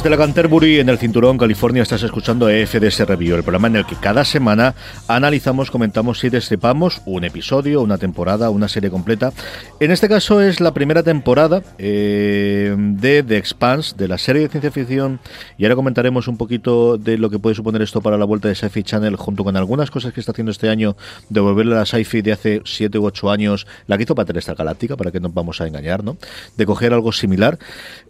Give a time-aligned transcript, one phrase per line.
[0.00, 3.84] Desde la Canterbury, en el Cinturón, California, estás escuchando FDS Review, el programa en el
[3.84, 4.74] que cada semana
[5.08, 9.34] analizamos, comentamos y destripamos un episodio, una temporada, una serie completa.
[9.78, 14.48] En este caso es la primera temporada eh, de The Expanse, de la serie de
[14.48, 15.20] ciencia ficción,
[15.58, 18.54] y ahora comentaremos un poquito de lo que puede suponer esto para la vuelta de
[18.54, 20.96] Sci-Fi Channel, junto con algunas cosas que está haciendo este año,
[21.28, 24.96] devolverle a la Sci-Fi de hace 7 u 8 años, la que hizo esta Galáctica,
[24.96, 26.16] para que no nos vamos a engañar, ¿no?
[26.56, 27.58] De coger algo similar,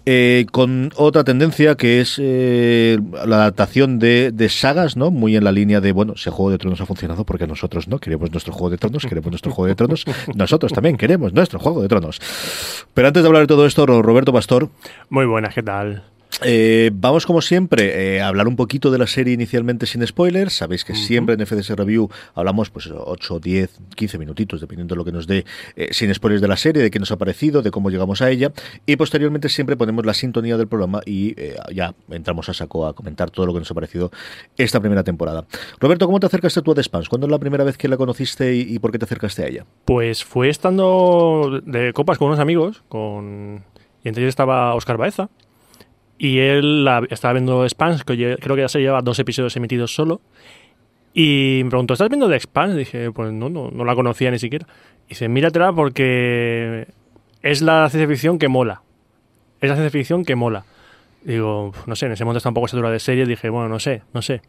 [0.06, 5.10] eh, con otra tendencia que es eh, la adaptación de, sagas, ¿no?
[5.10, 7.98] Muy en la línea de, bueno, si Juego de Tronos ha funcionado, porque nosotros no
[7.98, 11.80] queremos nuestro Juego de Tronos, queremos nuestro Juego de Tronos, nosotros también queremos nuestro Juego
[11.80, 12.20] de Tronos.
[12.92, 14.68] Pero antes de hablar de todo esto, Roberto Pastor.
[15.08, 16.02] Muy buenas, ¿qué tal?
[16.42, 20.54] Eh, vamos, como siempre, eh, a hablar un poquito de la serie inicialmente sin spoilers.
[20.54, 25.04] Sabéis que siempre en FDS Review hablamos pues 8, 10, 15 minutitos, dependiendo de lo
[25.04, 25.44] que nos dé,
[25.76, 28.30] eh, sin spoilers de la serie, de qué nos ha parecido, de cómo llegamos a
[28.30, 28.52] ella.
[28.86, 31.34] Y posteriormente siempre ponemos la sintonía del programa y
[31.72, 34.10] ya entramos a saco a comentar todo lo que nos ha parecido
[34.56, 35.46] esta primera temporada.
[35.78, 37.08] Roberto, ¿cómo te acercaste tú a The Spans?
[37.08, 39.66] ¿Cuándo es la primera vez que la conociste y, por qué te acercaste a ella?
[39.84, 43.64] Pues fue estando de copas con unos amigos, con...
[44.02, 45.28] y entre ellos estaba Oscar Baeza
[46.22, 50.20] y él estaba viendo Spans, que creo que ya se lleva dos episodios emitidos solo.
[51.14, 52.76] Y me preguntó, ¿estás viendo The Expanse?
[52.76, 54.66] Dije, pues no, no, no la conocía ni siquiera.
[55.06, 56.88] Y dice, míratela porque
[57.40, 58.82] es la ciencia ficción que mola.
[59.62, 60.66] Es la ciencia ficción que mola.
[61.22, 63.26] Digo, no sé, en ese momento está un poco saturada de series.
[63.26, 64.42] Dije, bueno, no sé, no sé.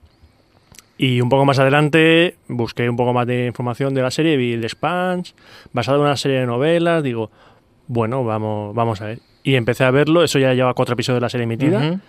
[0.98, 4.58] Y un poco más adelante busqué un poco más de información de la serie, vi
[4.58, 5.36] The Expanse,
[5.72, 7.02] basado en una serie de novelas.
[7.02, 7.32] Digo,
[7.88, 11.22] bueno, vamos, vamos a ver y empecé a verlo, eso ya lleva cuatro episodios de
[11.22, 12.00] la serie emitida,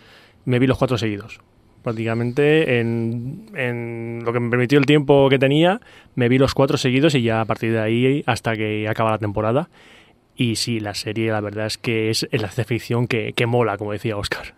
[0.44, 1.41] me vi los cuatro seguidos.
[1.82, 5.81] Prácticamente en, lo que me permitió el tiempo que tenía,
[6.15, 9.19] me vi los cuatro seguidos y ya a partir de ahí hasta que acaba la
[9.19, 9.69] temporada.
[10.37, 13.93] Y sí, la serie la verdad es que es la ficción que, que mola, como
[13.93, 14.54] decía Oscar.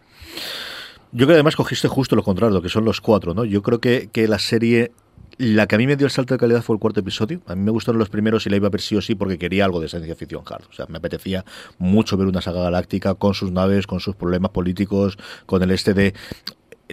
[1.13, 3.45] Yo creo que además cogiste justo lo contrario, que son los cuatro, ¿no?
[3.45, 4.91] Yo creo que, que la serie
[5.39, 7.41] la que a mí me dio el salto de calidad fue el cuarto episodio.
[7.47, 9.39] A mí me gustaron los primeros y la iba a ver sí o sí porque
[9.39, 10.65] quería algo de ciencia ficción hard.
[10.71, 11.45] O sea, me apetecía
[11.79, 15.95] mucho ver una saga galáctica con sus naves, con sus problemas políticos, con el este
[15.95, 16.15] de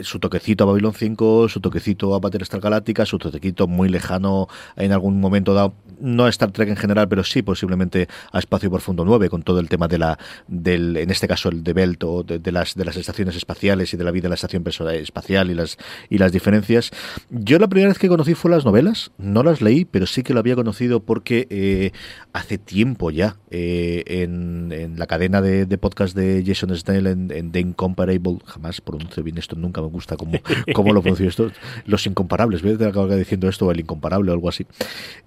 [0.03, 4.91] su toquecito a Babylon 5, su toquecito a Battlestar Galáctica, su toquecito muy lejano en
[4.91, 9.05] algún momento dado, no a Star Trek en general, pero sí posiblemente a Espacio Profundo
[9.05, 10.17] 9, con todo el tema de la,
[10.47, 13.97] del, en este caso el de Belt o de, las, de las estaciones espaciales y
[13.97, 15.77] de la vida en la estación espacial y las,
[16.09, 16.91] y las diferencias.
[17.29, 20.33] Yo la primera vez que conocí fue las novelas, no las leí, pero sí que
[20.33, 21.91] lo había conocido porque eh,
[22.33, 27.31] hace tiempo ya eh, en, en, la cadena de, de, podcast de Jason Snell en,
[27.31, 30.39] en The Incomparable, jamás pronuncio bien esto, nunca me gusta cómo,
[30.73, 31.51] cómo lo pronuncio esto,
[31.85, 34.65] los incomparables, voy a acabar diciendo esto, el incomparable o algo así.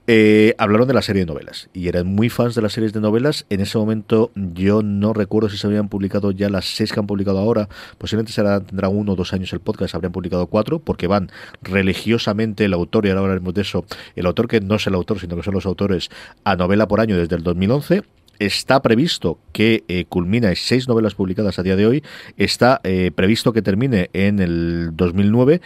[0.07, 3.01] Eh, hablaron de la serie de novelas y eran muy fans de las series de
[3.01, 3.47] novelas.
[3.49, 7.07] En ese momento yo no recuerdo si se habían publicado ya las seis que han
[7.07, 7.69] publicado ahora.
[7.99, 11.31] Posiblemente será, tendrá uno o dos años el podcast, habrían publicado cuatro, porque van
[11.63, 13.85] religiosamente el autor, y ahora hablaremos de eso,
[14.17, 16.11] el autor que no es el autor, sino que son los autores,
[16.45, 18.03] a novela por año desde el 2011
[18.39, 22.03] está previsto que eh, culmina en seis novelas publicadas a día de hoy,
[22.37, 25.61] está eh, previsto que termine en el 2009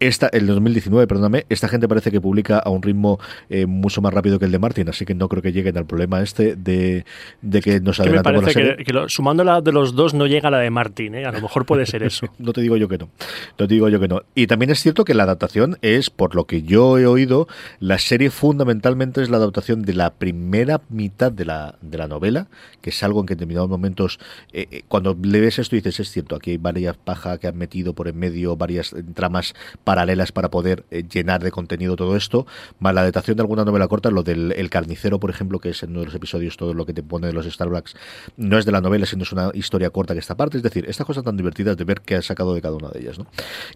[0.00, 3.20] esta, el 2019, perdóname, esta gente parece que publica a un ritmo
[3.50, 5.86] eh, mucho más rápido que el de Martin, así que no creo que lleguen al
[5.86, 7.04] problema este de,
[7.42, 8.76] de que nos adelantemos la serie.
[8.76, 11.26] Que, que sumando la de los dos no llega la de Martin, ¿eh?
[11.26, 12.26] a lo mejor puede ser eso.
[12.38, 13.10] no te digo yo que no,
[13.58, 14.22] no te digo yo que no.
[14.34, 17.46] Y también es cierto que la adaptación es, por lo que yo he oído,
[17.78, 22.48] la serie fundamentalmente es la adaptación de la primera mitad de la, de la novela,
[22.80, 24.18] que es algo en que en determinados momentos,
[24.52, 27.58] eh, eh, cuando le ves esto dices, es cierto, aquí hay varias pajas que han
[27.58, 29.54] metido por en medio, varias tramas
[29.90, 32.46] paralelas para poder eh, llenar de contenido todo esto,
[32.78, 35.82] más la adaptación de alguna novela corta, lo del el carnicero, por ejemplo, que es
[35.82, 37.96] en uno de los episodios todo lo que te pone de los Starbucks,
[38.36, 40.84] no es de la novela, sino es una historia corta que está aparte, es decir,
[40.88, 43.18] estas cosas tan divertidas de ver qué ha sacado de cada una de ellas.
[43.18, 43.26] ¿no?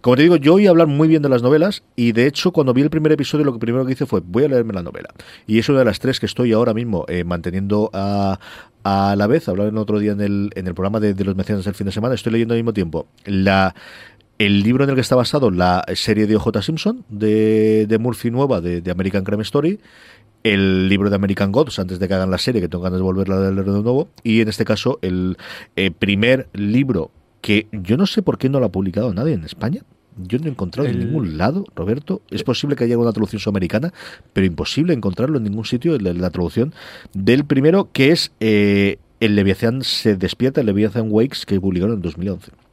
[0.01, 2.73] Como te digo, yo a hablar muy bien de las novelas y de hecho cuando
[2.73, 5.09] vi el primer episodio lo que primero que hice fue voy a leerme la novela.
[5.47, 8.39] Y es una de las tres que estoy ahora mismo eh, manteniendo a,
[8.85, 11.35] a la vez, hablar en otro día en el, en el programa de, de los
[11.35, 13.75] menciones del fin de semana, estoy leyendo al mismo tiempo la
[14.37, 18.31] el libro en el que está basado la serie de OJ Simpson de, de Murphy
[18.31, 19.79] nueva de, de, American Crime Story
[20.43, 23.03] el libro de American Gods antes de que hagan la serie que tengo ganas de
[23.03, 25.37] volverla a leer de nuevo y en este caso el
[25.75, 27.11] eh, primer libro
[27.41, 29.83] que yo no sé por qué no lo ha publicado nadie en España.
[30.17, 30.95] Yo no he encontrado el...
[30.95, 32.21] en ningún lado, Roberto.
[32.31, 33.93] Es posible que haya alguna traducción sudamericana,
[34.33, 36.73] pero imposible encontrarlo en ningún sitio, la, la traducción
[37.13, 42.01] del primero, que es eh, El Leviathan se despierta, el Leviathan Wakes, que publicaron en
[42.01, 42.64] 2011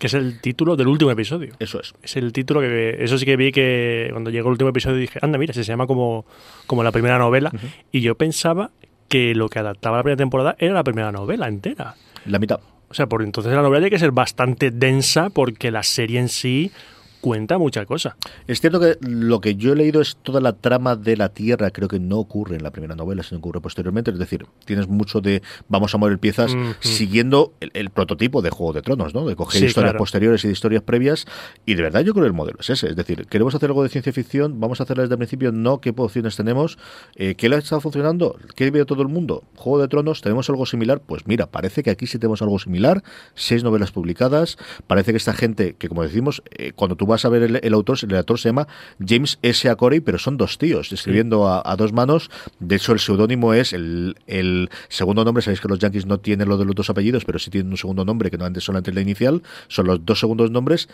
[0.00, 1.52] que es el título del último episodio.
[1.58, 1.92] Eso es.
[2.02, 5.18] Es el título que eso sí que vi que cuando llegó el último episodio dije,
[5.20, 6.24] anda, mira, se llama como,
[6.66, 7.50] como la primera novela.
[7.52, 7.70] Uh -huh.
[7.92, 8.70] Y yo pensaba
[9.08, 11.96] que lo que adaptaba la primera temporada era la primera novela entera.
[12.24, 12.60] La mitad.
[12.88, 16.30] O sea, por entonces la novela tiene que ser bastante densa porque la serie en
[16.30, 16.72] sí
[17.20, 18.16] cuenta mucha cosa.
[18.46, 21.70] Es cierto que lo que yo he leído es toda la trama de la Tierra,
[21.70, 24.10] creo que no ocurre en la primera novela, sino ocurre posteriormente.
[24.10, 28.72] Es decir, tienes mucho de vamos a mover piezas siguiendo el, el, prototipo de Juego
[28.72, 29.26] de Tronos, ¿no?
[29.26, 29.98] De coger sí, historias claro.
[29.98, 31.26] posteriores y de historias previas.
[31.66, 32.88] Y de verdad yo creo que el modelo es ese.
[32.88, 35.80] Es decir, queremos hacer algo de ciencia ficción, vamos a hacerla desde el principio, no
[35.80, 36.78] qué opciones tenemos,
[37.16, 39.44] eh, qué le está funcionando, qué ve todo el mundo.
[39.56, 41.00] Juego de Tronos, ¿tenemos algo similar?
[41.04, 43.02] Pues mira, parece que aquí sí tenemos algo similar,
[43.34, 44.56] seis novelas publicadas,
[44.86, 47.74] parece que esta gente, que como decimos, eh, cuando tú vas a ver el, el,
[47.74, 48.66] autor, el autor se llama
[49.04, 49.68] James S.
[49.68, 49.76] A.
[49.76, 52.30] Corey, pero son dos tíos escribiendo a, a, dos manos.
[52.58, 55.42] De hecho, el seudónimo es el, el, segundo nombre.
[55.42, 57.76] Sabéis que los Yankees no tienen lo de los dos apellidos, pero sí tienen un
[57.76, 59.42] segundo nombre que no antes solamente la inicial.
[59.68, 60.88] Son los dos segundos nombres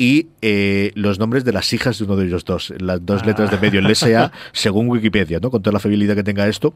[0.00, 3.26] y eh, los nombres de las hijas de uno de ellos dos, las dos ah.
[3.26, 5.50] letras de medio, el SA, según Wikipedia, ¿no?
[5.50, 6.72] Con toda la fiabilidad que tenga esto.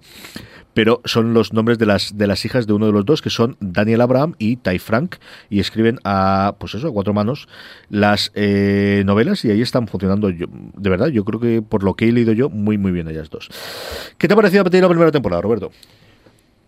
[0.75, 3.31] Pero son los nombres de las, de las hijas de uno de los dos, que
[3.31, 5.17] son Daniel Abraham y Ty Frank,
[5.51, 7.47] y escriben a, pues eso, a cuatro manos
[7.91, 11.95] las eh, novelas, y ahí están funcionando, yo, de verdad, yo creo que por lo
[11.95, 13.51] que he leído yo, muy, muy bien ellas dos.
[14.19, 15.71] ¿Qué te ha parecido a partir de la primera temporada, Roberto?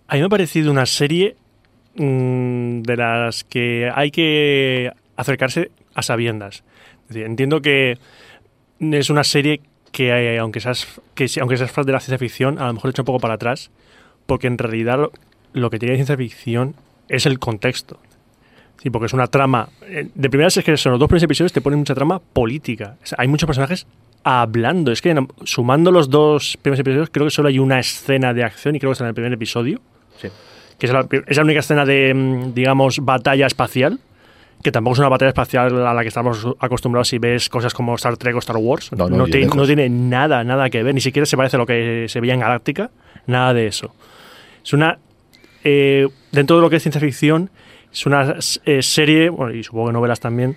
[0.06, 1.34] A mí me ha parecido una serie
[1.96, 6.64] mmm, de las que hay que acercarse a sabiendas.
[7.02, 7.98] Es decir, entiendo que
[8.80, 9.60] es una serie
[9.92, 12.90] que, aunque seas, que aunque seas fan de la ciencia ficción, a lo mejor le
[12.90, 13.70] echa un poco para atrás,
[14.26, 15.12] porque en realidad lo,
[15.52, 16.74] lo que tiene ciencia ficción
[17.08, 17.98] es el contexto.
[18.82, 19.68] Sí, porque es una trama.
[19.82, 22.96] Eh, De primeras es que son los dos primeros episodios te ponen mucha trama política.
[23.02, 23.86] O sea, hay muchos personajes
[24.24, 24.90] hablando.
[24.90, 25.14] Es que
[25.44, 28.90] sumando los dos primeros episodios, creo que solo hay una escena de acción y creo
[28.90, 29.80] que está en el primer episodio.
[30.20, 30.28] Sí.
[30.78, 34.00] Que es la, es la única escena de, mm, digamos, batalla espacial
[34.64, 37.94] que tampoco es una batalla espacial a la que estamos acostumbrados si ves cosas como
[37.96, 38.90] Star Trek o Star Wars.
[38.92, 41.58] No, no, no, te, no, tiene nada, nada que ver, ni siquiera se parece a
[41.58, 42.90] lo que se veía en Galáctica,
[43.26, 43.94] nada de eso.
[44.64, 44.98] Es una.
[45.64, 47.50] Eh, dentro de lo que es ciencia ficción,
[47.92, 50.56] es una eh, serie, bueno, y supongo que novelas también,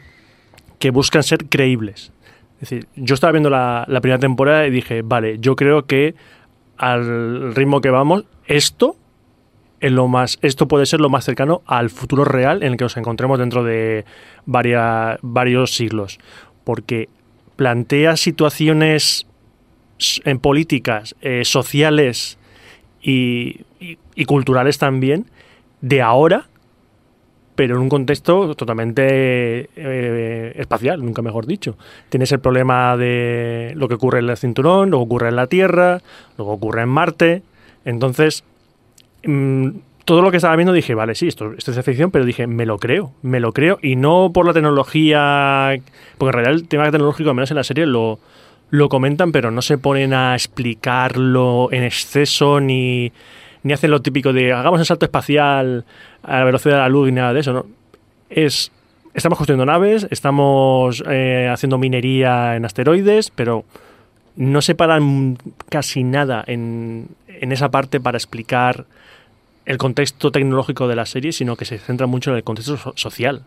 [0.79, 2.13] que buscan ser creíbles.
[2.61, 6.15] Es decir, yo estaba viendo la, la primera temporada y dije, vale, yo creo que
[6.77, 8.95] al ritmo que vamos, esto
[9.79, 12.85] en lo más, esto puede ser lo más cercano al futuro real en el que
[12.85, 14.05] nos encontremos dentro de
[14.45, 16.19] varios siglos.
[16.63, 17.09] Porque
[17.55, 19.27] plantea situaciones
[20.25, 22.37] en políticas, eh, sociales
[23.01, 25.25] y, y, y, culturales también
[25.81, 26.47] de ahora,
[27.57, 31.75] pero en un contexto totalmente eh, espacial, nunca mejor dicho.
[32.09, 35.47] Tienes el problema de lo que ocurre en el cinturón, lo que ocurre en la
[35.47, 36.01] Tierra,
[36.37, 37.41] lo que ocurre en Marte.
[37.83, 38.43] Entonces,
[39.27, 39.69] mmm,
[40.07, 42.65] todo lo que estaba viendo dije, vale, sí, esto, esto, es ficción, pero dije, me
[42.65, 45.77] lo creo, me lo creo, y no por la tecnología,
[46.17, 48.17] porque en realidad el tema tecnológico, al menos en la serie, lo,
[48.69, 53.11] lo comentan, pero no se ponen a explicarlo en exceso, ni,
[53.63, 55.83] ni hacen lo típico de hagamos el salto espacial
[56.23, 57.65] a la velocidad de la luz y nada de eso.
[58.29, 58.71] Es,
[59.13, 63.65] estamos construyendo naves, estamos eh, haciendo minería en asteroides, pero
[64.37, 68.85] no se paran casi nada en, en esa parte para explicar
[69.67, 73.43] el contexto tecnológico de la serie, sino que se centra mucho en el contexto social.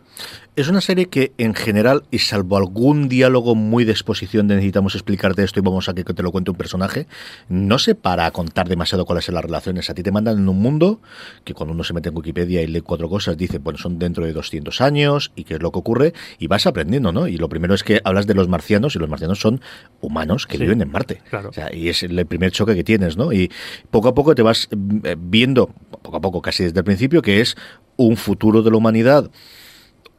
[0.55, 4.93] Es una serie que en general, y salvo algún diálogo muy de exposición de necesitamos
[4.93, 7.07] explicarte esto y vamos a que te lo cuente un personaje,
[7.49, 9.89] no se para a contar demasiado cuáles son las relaciones.
[9.89, 11.01] A ti te mandan en un mundo
[11.43, 14.23] que cuando uno se mete en Wikipedia y lee cuatro cosas, dice, bueno, son dentro
[14.23, 17.27] de 200 años y qué es lo que ocurre, y vas aprendiendo, ¿no?
[17.27, 19.59] Y lo primero es que hablas de los marcianos y los marcianos son
[20.01, 21.21] humanos que viven en Marte.
[21.31, 21.49] Claro.
[21.49, 23.33] O sea, y es el primer choque que tienes, ¿no?
[23.33, 23.51] Y
[23.89, 24.69] poco a poco te vas
[25.03, 25.73] eh, viendo
[26.11, 27.55] poco a poco, casi desde el principio, que es
[27.97, 29.31] un futuro de la humanidad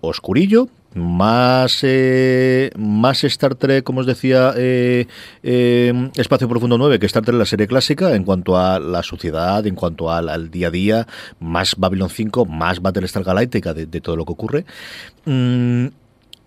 [0.00, 5.06] oscurillo, más eh, más Star Trek, como os decía, eh,
[5.42, 9.66] eh, Espacio Profundo 9, que Star Trek la serie clásica, en cuanto a la sociedad,
[9.66, 11.06] en cuanto al, al día a día,
[11.40, 14.64] más Babylon 5, más Battlestar Galactica de, de todo lo que ocurre.
[15.24, 15.86] Mm,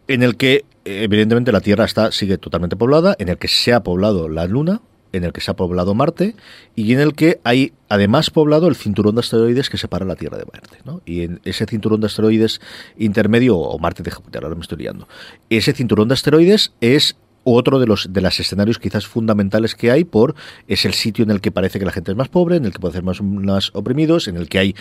[0.07, 3.81] en el que, evidentemente, la Tierra está, sigue totalmente poblada, en el que se ha
[3.81, 4.81] poblado la Luna,
[5.15, 6.35] en el que se ha poblado Marte
[6.75, 10.37] y en el que hay además poblado el cinturón de asteroides que separa la Tierra
[10.37, 10.77] de Marte.
[11.05, 12.59] Y en ese cinturón de asteroides
[12.97, 15.07] intermedio, o Marte de Júpiter, ahora me estoy liando,
[15.49, 20.35] ese cinturón de asteroides es otro de los de escenarios quizás fundamentales que hay por
[20.67, 22.73] es el sitio en el que parece que la gente es más pobre, en el
[22.73, 24.75] que puede ser más, más oprimidos, en el que hay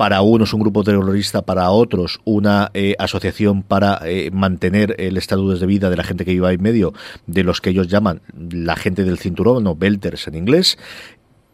[0.00, 5.60] para unos un grupo terrorista, para otros una eh, asociación para eh, mantener el estatus
[5.60, 6.94] de vida de la gente que vive ahí en medio,
[7.26, 10.78] de los que ellos llaman la gente del cinturón, o belters en inglés,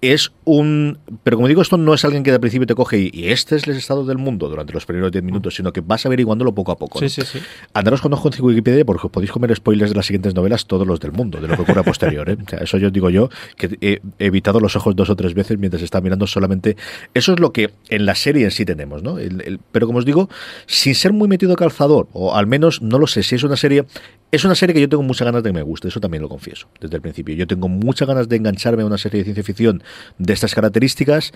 [0.01, 0.99] es un...
[1.23, 3.57] Pero como digo, esto no es alguien que de principio te coge y, y este
[3.57, 6.73] es el estado del mundo durante los primeros 10 minutos, sino que vas averiguándolo poco
[6.73, 7.01] a poco.
[7.01, 7.09] ¿no?
[7.09, 7.45] Sí, sí, sí.
[7.73, 10.87] Andaros con ojo en Wikipedia porque os podéis comer spoilers de las siguientes novelas todos
[10.87, 12.29] los del mundo, de lo que ocurre a posterior.
[12.29, 12.37] ¿eh?
[12.45, 15.59] O sea, eso yo digo yo, que he evitado los ojos dos o tres veces
[15.59, 16.77] mientras está mirando solamente...
[17.15, 19.19] Eso es lo que en la serie en sí tenemos, ¿no?
[19.19, 20.29] El, el, pero como os digo,
[20.67, 23.87] sin ser muy metido calzador, o al menos, no lo sé, si es una serie...
[24.33, 26.29] Es una serie que yo tengo muchas ganas de que me guste, eso también lo
[26.29, 27.35] confieso desde el principio.
[27.37, 29.85] Yo tengo muchas ganas de engancharme a una serie de ciencia ficción
[30.19, 31.33] de estas características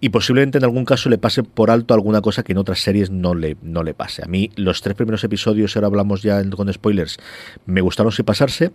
[0.00, 3.10] y posiblemente en algún caso le pase por alto alguna cosa que en otras series
[3.10, 4.24] no le, no le pase.
[4.24, 7.18] A mí los tres primeros episodios, ahora hablamos ya con spoilers,
[7.66, 8.72] me gustaron sin pasarse.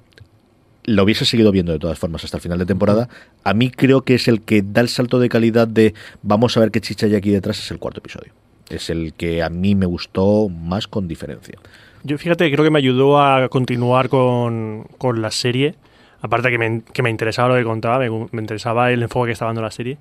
[0.84, 3.10] Lo hubiese seguido viendo de todas formas hasta el final de temporada.
[3.44, 6.60] A mí creo que es el que da el salto de calidad de vamos a
[6.60, 8.32] ver qué chicha hay aquí detrás, es el cuarto episodio.
[8.70, 11.58] Es el que a mí me gustó más con diferencia.
[12.06, 15.74] Yo fíjate, creo que me ayudó a continuar con, con la serie.
[16.22, 19.32] Aparte que me, que me interesaba lo que contaba, me, me, interesaba el enfoque que
[19.34, 19.98] estaba dando la serie.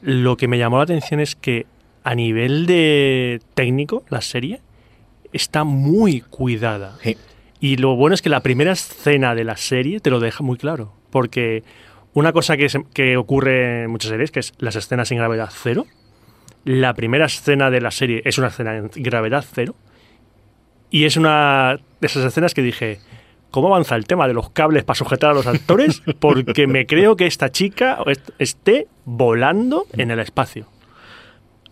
[0.00, 1.66] Lo que me llamó la atención es que
[2.04, 4.60] a nivel de técnico, la serie
[5.34, 6.96] está muy cuidada.
[7.02, 7.18] Sí.
[7.60, 10.56] Y lo bueno es que la primera escena de la serie te lo deja muy
[10.56, 10.94] claro.
[11.10, 11.64] Porque
[12.14, 15.50] una cosa que, se, que ocurre en muchas series, que es las escenas en gravedad
[15.52, 15.84] cero,
[16.64, 19.74] la primera escena de la serie es una escena en gravedad cero
[20.90, 23.00] y es una de esas escenas que dije,
[23.50, 26.02] ¿cómo avanza el tema de los cables para sujetar a los actores?
[26.20, 27.98] Porque me creo que esta chica
[28.38, 30.66] esté volando en el espacio.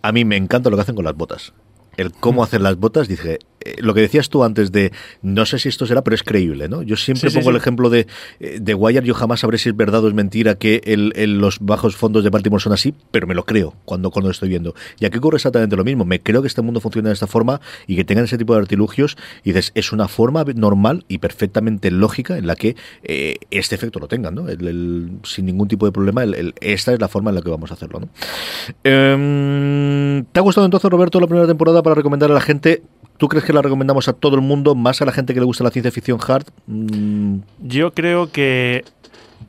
[0.02, 1.54] A mí me encanta lo que hacen con las botas.
[1.96, 4.92] El cómo hacer las botas, dije, eh, lo que decías tú antes de,
[5.22, 6.82] no sé si esto será, pero es creíble, ¿no?
[6.82, 8.06] Yo siempre sí, pongo sí, el ejemplo de,
[8.40, 11.38] eh, de Wire, yo jamás sabré si es verdad o es mentira que el, el,
[11.38, 14.48] los bajos fondos de Baltimore son así, pero me lo creo cuando, cuando lo estoy
[14.48, 14.74] viendo.
[14.98, 17.60] Y aquí ocurre exactamente lo mismo, me creo que este mundo funciona de esta forma
[17.86, 21.90] y que tengan ese tipo de artilugios y dices, es una forma normal y perfectamente
[21.90, 24.48] lógica en la que eh, este efecto lo tengan, ¿no?
[24.48, 26.24] El, sin ningún tipo de problema,
[26.60, 28.08] esta es la forma en la que vamos a hacerlo, ¿no?
[28.82, 32.82] Eh, ¿Te ha gustado entonces, Roberto, la primera temporada para recomendar a la gente?
[33.16, 35.46] ¿Tú crees que la recomendamos a todo el mundo, más a la gente que le
[35.46, 36.46] gusta la ciencia ficción hard?
[36.66, 37.38] Mm.
[37.62, 38.84] Yo creo que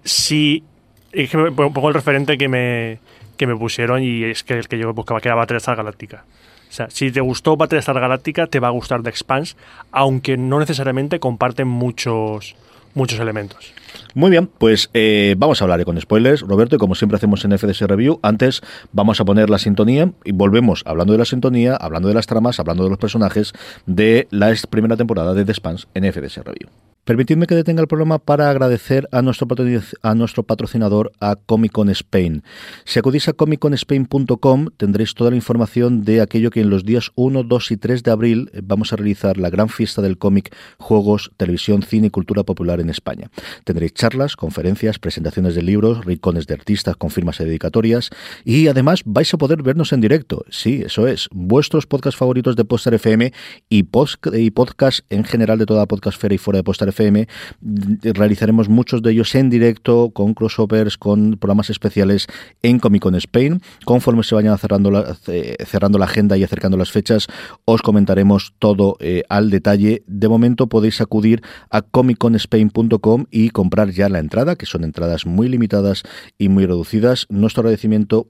[0.04, 0.64] sí.
[1.12, 3.00] Es que pongo el referente que me,
[3.38, 6.26] que me pusieron y es que el que yo buscaba, que era Battlestar Galáctica.
[6.70, 9.56] O sea, si te gustó Battlestar Galáctica, te va a gustar The Expanse,
[9.92, 12.56] aunque no necesariamente comparten muchos,
[12.94, 13.74] muchos elementos.
[14.16, 17.58] Muy bien, pues eh, vamos a hablar con spoilers, Roberto, y como siempre hacemos en
[17.58, 18.62] FDS Review, antes
[18.94, 22.58] vamos a poner la sintonía y volvemos hablando de la sintonía, hablando de las tramas,
[22.62, 23.52] hablando de los personajes
[23.86, 26.70] de la primera temporada de The Spans en FDS Review.
[27.06, 29.46] Permitidme que detenga el programa para agradecer a nuestro,
[30.44, 32.42] patrocinador, a Comic Con Spain.
[32.84, 37.44] Si acudís a comicconspain.com tendréis toda la información de aquello que en los días 1,
[37.44, 41.84] 2 y 3 de abril vamos a realizar la gran fiesta del cómic, juegos, televisión,
[41.84, 43.30] cine y cultura popular en España.
[43.66, 48.10] Tendréis charlas, conferencias, presentaciones de libros, rincones de artistas con firmas y dedicatorias
[48.44, 50.44] y además vais a poder vernos en directo.
[50.50, 51.30] Sí, eso es.
[51.32, 53.32] Vuestros podcasts favoritos de Poster FM
[53.70, 57.28] y, post y podcast en general de toda Podcastfera y fuera de Poster FM.
[58.02, 62.28] Realizaremos muchos de ellos en directo, con crossovers, con programas especiales
[62.62, 63.62] en Comic Con Spain.
[63.84, 67.28] Conforme se vayan cerrando la, agenda y acercando las fechas,
[67.66, 70.04] os comentaremos todo eh, al detalle.
[70.08, 75.50] De momento podéis acudir a comicconspain.com y comprar ya la entrada, que son entradas muy
[75.50, 76.04] limitadas
[76.38, 77.26] y muy reducidas.
[77.30, 78.28] Nuestro agradecimiento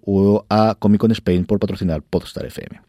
[0.50, 2.82] a Comic Con Spain por patrocinar Podstar FM.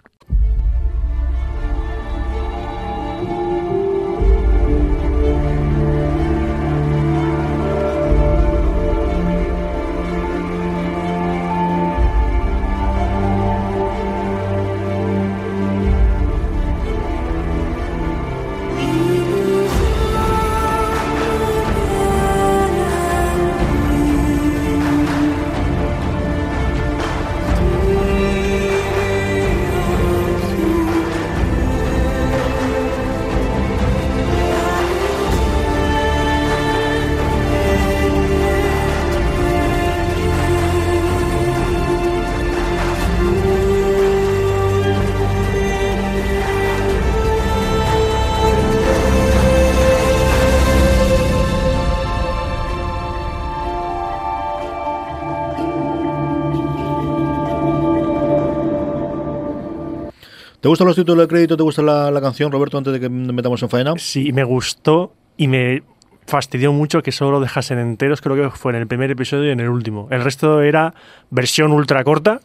[60.67, 61.57] ¿Te gustan los títulos de crédito?
[61.57, 63.95] ¿Te gusta la, canción, Roberto, antes de que metamos en faena?
[63.99, 65.85] Sí, me gustó y me
[66.27, 69.53] fastidió mucho que solo lo dejasen enteros, creo que fue en el primer episodio y
[69.53, 70.09] en el último.
[70.11, 70.93] El resto era
[71.31, 72.41] versión ultra corta,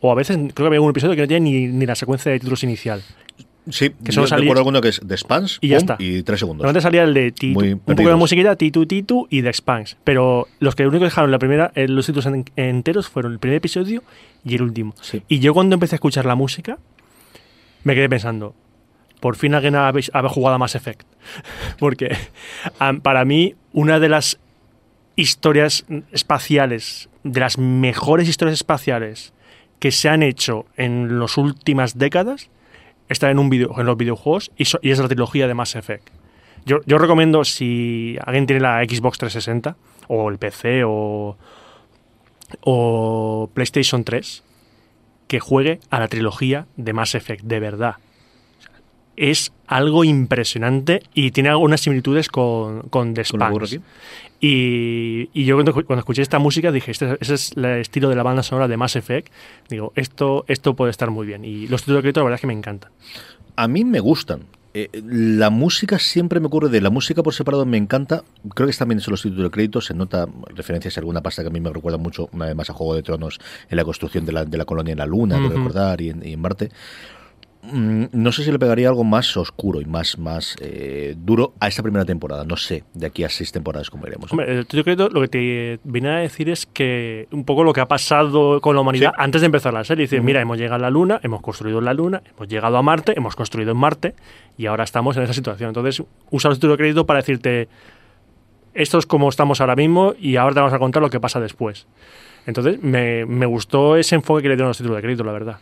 [0.00, 2.40] o a veces creo que había un episodio que no tenía ni, la secuencia de
[2.40, 3.04] títulos inicial.
[3.68, 5.94] Sí, que solo salía, recuerdo alguno que es The Spans y ya está.
[6.00, 6.64] Y tres segundos.
[6.64, 9.96] Normalmente salía el de Titu, un poco de musiquita, Titu Titu y The Spans.
[10.02, 14.02] Pero los que único dejaron la primera, eh, los títulos enteros fueron el primer episodio
[14.44, 14.92] y el último.
[15.28, 16.78] Y yo cuando empecé a escuchar la música,
[17.84, 18.54] me quedé pensando,
[19.20, 19.92] por fin alguien ha,
[20.28, 21.06] jugado a Mass Effect.
[21.78, 22.16] Porque
[23.02, 24.40] para mí, una de las
[25.16, 29.34] historias espaciales, de las mejores historias espaciales
[29.78, 32.50] que se han hecho en las últimas décadas,
[33.08, 36.08] está en, un video, en los videojuegos y, es la trilogía de Mass Effect.
[36.64, 39.76] Yo, yo, recomiendo, si alguien tiene la Xbox 360
[40.08, 41.36] o el PC o,
[42.60, 44.42] o PlayStation 3,
[45.30, 47.94] que juegue a la trilogía de Mass Effect, de verdad.
[49.14, 53.78] Es algo impresionante y tiene algunas similitudes con, con The Spans.
[54.40, 58.24] Y, y, yo cuando, escuché esta música dije, este, ese es el estilo de la
[58.24, 59.32] banda sonora de Mass Effect.
[59.68, 61.44] Digo, esto, esto puede estar muy bien.
[61.44, 62.90] Y los títulos de crédito la verdad es que me encantan.
[63.54, 64.46] A mí me gustan.
[64.72, 68.22] Eh, la música siempre me ocurre de la música por separado me encanta.
[68.54, 71.48] Creo que también son los títulos de crédito se nota referencias a alguna pasta que
[71.48, 74.24] a mí me recuerda mucho una vez más a Juego de Tronos en la construcción
[74.24, 76.66] de la, de la colonia en la Luna recordar y en Marte.
[76.66, 77.19] Mm,
[77.62, 81.82] no sé si le pegaría algo más oscuro y más, más eh, duro a esta
[81.82, 82.44] primera temporada.
[82.44, 84.32] No sé, de aquí a seis temporadas como iremos.
[84.32, 87.72] Hombre, yo creo que lo que te viene a decir es que un poco lo
[87.72, 90.04] que ha pasado con la humanidad antes de empezar la serie.
[90.04, 93.12] Dice, mira, hemos llegado a la Luna, hemos construido la Luna, hemos llegado a Marte,
[93.16, 94.14] hemos construido en Marte
[94.56, 95.68] y ahora estamos en esa situación.
[95.68, 97.68] Entonces, usa el título de crédito para decirte,
[98.72, 101.40] esto es como estamos ahora mismo y ahora te vamos a contar lo que pasa
[101.40, 101.86] después.
[102.46, 105.58] Entonces, me, me gustó ese enfoque que le dieron los títulos de crédito, la verdad.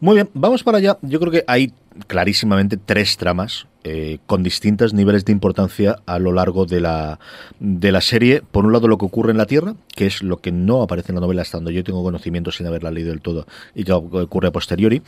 [0.00, 0.98] Muy bien, vamos para allá.
[1.02, 1.72] Yo creo que hay
[2.06, 7.20] clarísimamente tres tramas eh, con distintos niveles de importancia a lo largo de la,
[7.60, 8.40] de la serie.
[8.40, 11.12] Por un lado, lo que ocurre en la Tierra, que es lo que no aparece
[11.12, 14.48] en la novela estando yo tengo conocimiento sin haberla leído del todo y que ocurre
[14.48, 15.02] a posteriori.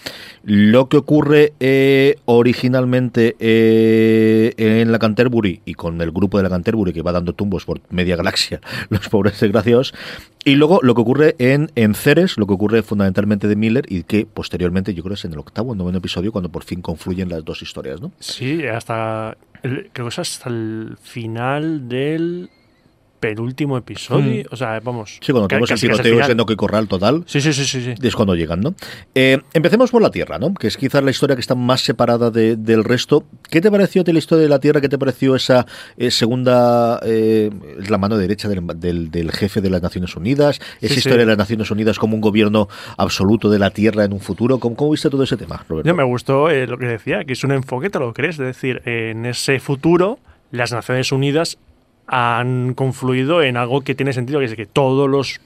[0.44, 6.50] Lo que ocurre eh, originalmente eh, en la Canterbury y con el grupo de la
[6.50, 9.94] Canterbury que va dando tumbos por media galaxia, los pobres desgraciados.
[10.44, 14.04] Y luego lo que ocurre en, en Ceres, lo que ocurre fundamentalmente de Miller y
[14.04, 17.28] que posteriormente, yo creo es en el octavo o noveno episodio, cuando por fin confluyen
[17.28, 18.12] las dos historias, ¿no?
[18.18, 19.36] Sí, hasta.
[19.62, 22.50] creo que es hasta el final del
[23.18, 24.44] penúltimo episodio.
[24.44, 24.46] Mm.
[24.50, 25.18] O sea, vamos.
[25.20, 27.24] Sí, cuando tenemos el tiroteo siendo que corral total.
[27.26, 27.82] Sí, sí, sí, sí.
[27.82, 27.94] sí.
[28.00, 28.74] Es cuando llegan, ¿no?
[29.14, 30.54] Eh, empecemos por la Tierra, ¿no?
[30.54, 33.24] Que es quizás la historia que está más separada del resto.
[33.50, 34.80] ¿Qué te pareció de la historia de la Tierra?
[34.80, 37.00] ¿Qué te pareció esa eh, segunda.
[37.04, 37.50] Eh,
[37.88, 40.60] la mano derecha del, jefe de las Naciones Unidas?
[40.80, 44.20] Esa historia de las Naciones Unidas como un gobierno absoluto de la Tierra en un
[44.20, 44.58] futuro.
[44.58, 45.94] ¿Cómo, cómo viste todo ese tema, Roberto?
[45.94, 48.38] me gustó lo que decía, que es un enfoque, te lo crees.
[48.38, 50.18] Es decir, en ese futuro
[50.50, 51.58] las Naciones Unidas
[52.06, 55.40] han confluido en algo que tiene sentido, que es que todos los...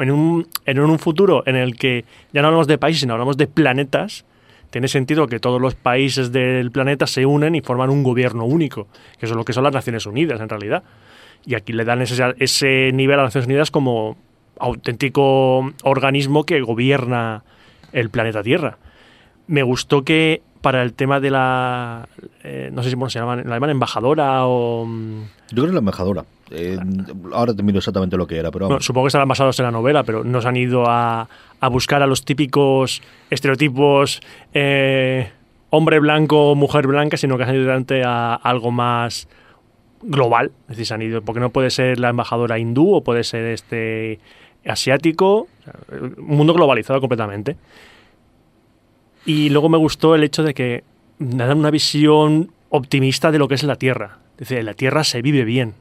[0.00, 3.36] En un, en un futuro en el que ya no hablamos de países, sino hablamos
[3.36, 4.24] de planetas,
[4.70, 8.88] tiene sentido que todos los países del planeta se unen y forman un gobierno único,
[9.18, 10.82] que eso es lo que son las Naciones Unidas en realidad.
[11.46, 14.16] Y aquí le dan ese, ese nivel a las Naciones Unidas como
[14.58, 17.44] auténtico organismo que gobierna
[17.92, 18.78] el planeta Tierra.
[19.46, 22.08] Me gustó que para el tema de la.
[22.42, 24.84] eh, no sé si bueno, se llama, la llaman embajadora o.
[24.86, 26.24] mm, Yo creo que la embajadora.
[26.50, 26.78] Eh,
[27.32, 29.70] ahora te miro exactamente lo que era, pero Bueno, supongo que estarán basados en la
[29.70, 31.28] novela, pero no se han ido a,
[31.60, 34.20] a buscar a los típicos estereotipos
[34.54, 35.30] eh,
[35.70, 39.28] hombre blanco, mujer blanca, sino que se han ido delante a algo más
[40.00, 40.52] global.
[40.62, 43.44] Es decir, se han ido, porque no puede ser la embajadora hindú o puede ser
[43.46, 44.18] este
[44.66, 45.74] asiático, o sea,
[46.16, 47.56] un mundo globalizado completamente.
[49.28, 50.84] Y luego me gustó el hecho de que
[51.18, 54.20] me dan una visión optimista de lo que es la Tierra.
[54.38, 55.74] Decir, la Tierra se vive bien.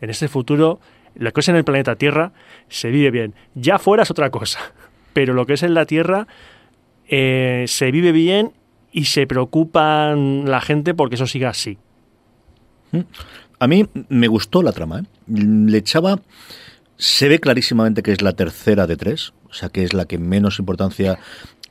[0.00, 0.80] En ese futuro,
[1.14, 2.32] lo que es en el planeta Tierra
[2.68, 3.34] se vive bien.
[3.54, 4.58] Ya fuera es otra cosa.
[5.12, 6.26] Pero lo que es en la Tierra
[7.06, 8.54] eh, se vive bien
[8.90, 11.78] y se preocupan la gente porque eso siga así.
[13.60, 14.98] A mí me gustó la trama.
[14.98, 15.04] ¿eh?
[15.28, 16.18] Le echaba.
[16.96, 20.18] Se ve clarísimamente que es la tercera de tres, o sea que es la que
[20.18, 21.20] menos importancia,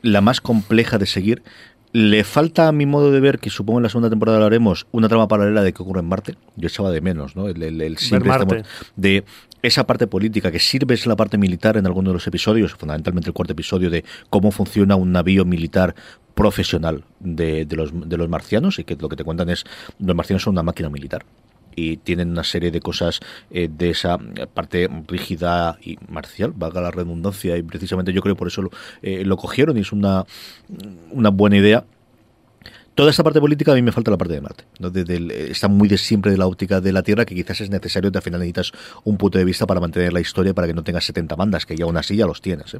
[0.01, 1.43] la más compleja de seguir.
[1.91, 4.85] Le falta, a mi modo de ver, que supongo en la segunda temporada lo haremos,
[4.91, 6.35] una trama paralela de qué ocurre en Marte.
[6.55, 7.47] Yo echaba de menos, ¿no?
[7.47, 8.57] El, el- el siempre Marte.
[8.57, 9.23] estamos- de
[9.63, 13.29] esa parte política que sirve es la parte militar en alguno de los episodios, fundamentalmente
[13.29, 15.95] el cuarto episodio de cómo funciona un navío militar
[16.35, 19.65] profesional de, de los, de los marcianos y que lo que te cuentan es
[19.99, 21.25] los marcianos son una máquina militar
[21.75, 23.19] y tienen una serie de cosas
[23.51, 24.17] eh, de esa
[24.53, 28.69] parte rígida y marcial, valga la redundancia, y precisamente yo creo por eso lo,
[29.01, 30.25] eh, lo cogieron y es una,
[31.12, 31.84] una buena idea.
[32.95, 34.65] Toda esta parte política a mí me falta la parte de Marte.
[34.79, 34.89] ¿no?
[34.89, 37.62] De- del- eh, está muy de siempre de la óptica de la Tierra, que quizás
[37.62, 38.73] es necesario, que al final necesitas
[39.05, 41.77] un punto de vista para mantener la historia, para que no tengas 70 bandas, que
[41.77, 42.73] ya aún así ya los tienes.
[42.73, 42.79] ¿eh?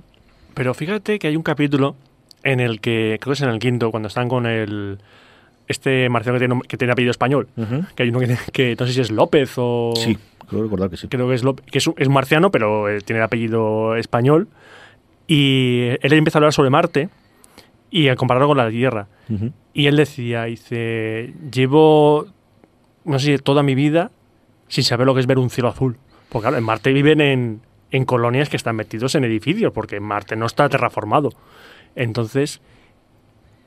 [0.56, 1.96] Pero fíjate que hay un capítulo
[2.44, 4.98] en el que, creo que es en el quinto, cuando están con el.
[5.70, 7.48] Este marciano que tiene, que tiene apellido español.
[7.96, 9.94] Que hay uno que, que no sé si es López o.
[9.96, 10.18] Sí,
[10.50, 11.08] creo recordar que sí.
[11.08, 14.50] Creo que es, López, que es, marciano, pero eh, tiene el apellido español.
[15.28, 17.10] Y él empieza a hablar sobre Marte
[17.92, 19.08] y a compararlo con la Tierra.
[19.74, 22.26] Y él decía, dice, llevo,
[23.06, 24.12] no sé, toda mi vida
[24.68, 25.98] sin saber lo que es ver un cielo azul.
[26.30, 30.36] Porque claro, en Marte viven en, en colonias que están metidos en edificios, porque Marte
[30.36, 31.32] no está terraformado.
[31.96, 32.62] Entonces,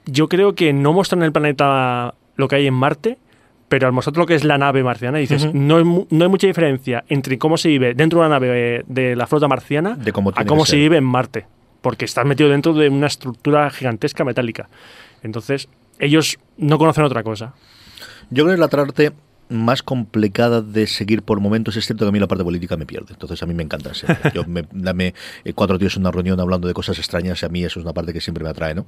[0.06, 3.18] yo creo que no muestran en el planeta lo que hay en Marte,
[3.68, 6.46] pero al mostrar lo que es la nave marciana, dices, no, hay, no hay mucha
[6.46, 10.30] diferencia entre cómo se vive dentro de una nave de la flota marciana De cómo
[10.34, 11.46] a cómo se vive en Marte,
[11.80, 14.68] porque estás metido dentro de una estructura gigantesca metálica.
[15.22, 17.54] Entonces, ellos no conocen otra cosa.
[18.30, 19.12] Yo creo que la parte
[19.52, 22.86] más complicada de seguir por momentos es cierto que a mí la parte política me
[22.86, 23.12] pierde.
[23.12, 23.94] Entonces a mí me encanta.
[23.94, 24.30] siempre.
[24.34, 27.48] Yo me, dame eh, cuatro tíos en una reunión hablando de cosas extrañas y a
[27.48, 28.86] mí eso es una parte que siempre me atrae, ¿no?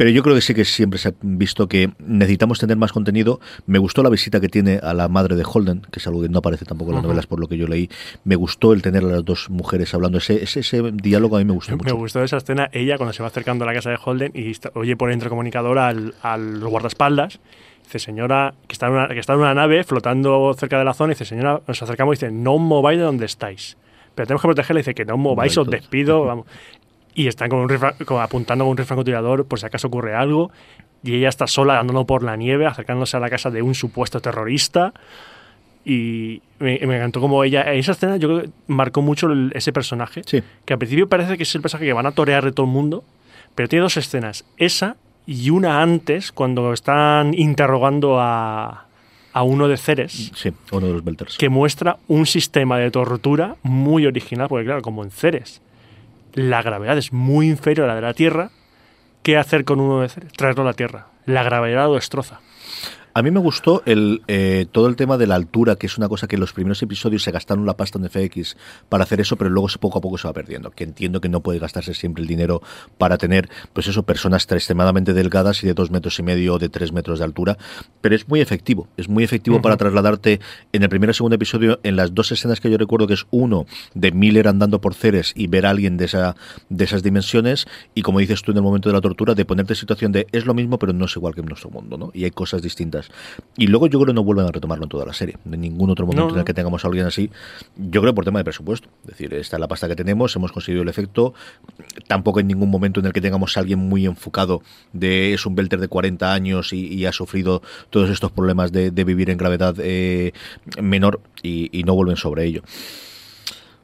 [0.00, 3.38] Pero yo creo que sí que siempre se ha visto que necesitamos tener más contenido.
[3.66, 6.30] Me gustó la visita que tiene a la madre de Holden, que es algo que
[6.30, 7.90] no aparece tampoco en las novelas por lo que yo leí.
[8.24, 10.16] Me gustó el tener a las dos mujeres hablando.
[10.16, 11.96] Ese, ese, ese diálogo a mí me gustó Me mucho.
[11.96, 14.70] gustó esa escena, ella cuando se va acercando a la casa de Holden y está-
[14.74, 17.38] oye por el intercomunicador al, al guardaespaldas.
[17.84, 20.94] Dice, señora, que está, en una, que está en una nave flotando cerca de la
[20.94, 21.12] zona.
[21.12, 23.76] Y dice, señora, nos acercamos y dice, no mováis de donde estáis.
[24.14, 24.78] Pero tenemos que protegerla.
[24.80, 26.24] Dice que no os mováis, os despido.
[26.24, 26.46] Vamos.
[27.14, 30.50] Y están con un rifle- con- apuntando con un francotirador por si acaso ocurre algo.
[31.02, 34.20] Y ella está sola andando por la nieve, acercándose a la casa de un supuesto
[34.20, 34.92] terrorista.
[35.84, 37.62] Y me, me encantó como ella.
[37.72, 40.42] Esa escena yo creo que marcó mucho el- ese personaje Sí.
[40.64, 42.72] que al principio parece que es el personaje que van a torear de todo el
[42.72, 43.02] mundo,
[43.54, 44.44] pero tiene dos escenas.
[44.58, 44.96] Esa
[45.26, 48.86] y una antes, cuando están interrogando a,
[49.32, 51.38] a uno de Ceres, Sí, uno de los Belters.
[51.38, 55.62] que muestra un sistema de tortura muy original, porque claro, como en Ceres,
[56.34, 58.50] la gravedad es muy inferior a la de la Tierra.
[59.22, 60.08] ¿Qué hacer con uno de?
[60.08, 61.08] Traerlo a la Tierra.
[61.26, 62.40] La gravedad lo destroza.
[63.12, 66.08] A mí me gustó el, eh, todo el tema de la altura, que es una
[66.08, 68.56] cosa que en los primeros episodios se gastaron la pasta en FX
[68.88, 70.70] para hacer eso, pero luego poco a poco se va perdiendo.
[70.70, 72.62] Que entiendo que no puede gastarse siempre el dinero
[72.98, 76.68] para tener, pues eso, personas extremadamente delgadas y de dos metros y medio o de
[76.68, 77.58] tres metros de altura,
[78.00, 78.88] pero es muy efectivo.
[78.96, 80.40] Es muy efectivo para trasladarte
[80.72, 83.26] en el primer y segundo episodio, en las dos escenas que yo recuerdo, que es
[83.30, 86.36] uno de Miller andando por Ceres y ver a alguien de, esa,
[86.68, 89.72] de esas dimensiones, y como dices tú en el momento de la tortura, de ponerte
[89.72, 92.10] en situación de es lo mismo, pero no es igual que en nuestro mundo, ¿no?
[92.14, 92.99] Y hay cosas distintas.
[93.56, 95.36] Y luego yo creo que no vuelven a retomarlo en toda la serie.
[95.50, 97.30] En ningún otro momento No, en el que tengamos a alguien así.
[97.76, 98.88] Yo creo por tema de presupuesto.
[99.04, 101.34] Es decir, esta es la pasta que tenemos, hemos conseguido el efecto.
[102.06, 105.54] Tampoco en ningún momento en el que tengamos a alguien muy enfocado de es un
[105.54, 109.38] belter de 40 años y, y ha sufrido todos estos problemas de, de vivir en
[109.38, 110.32] gravedad eh,
[110.80, 112.62] menor y, y no vuelven sobre ello.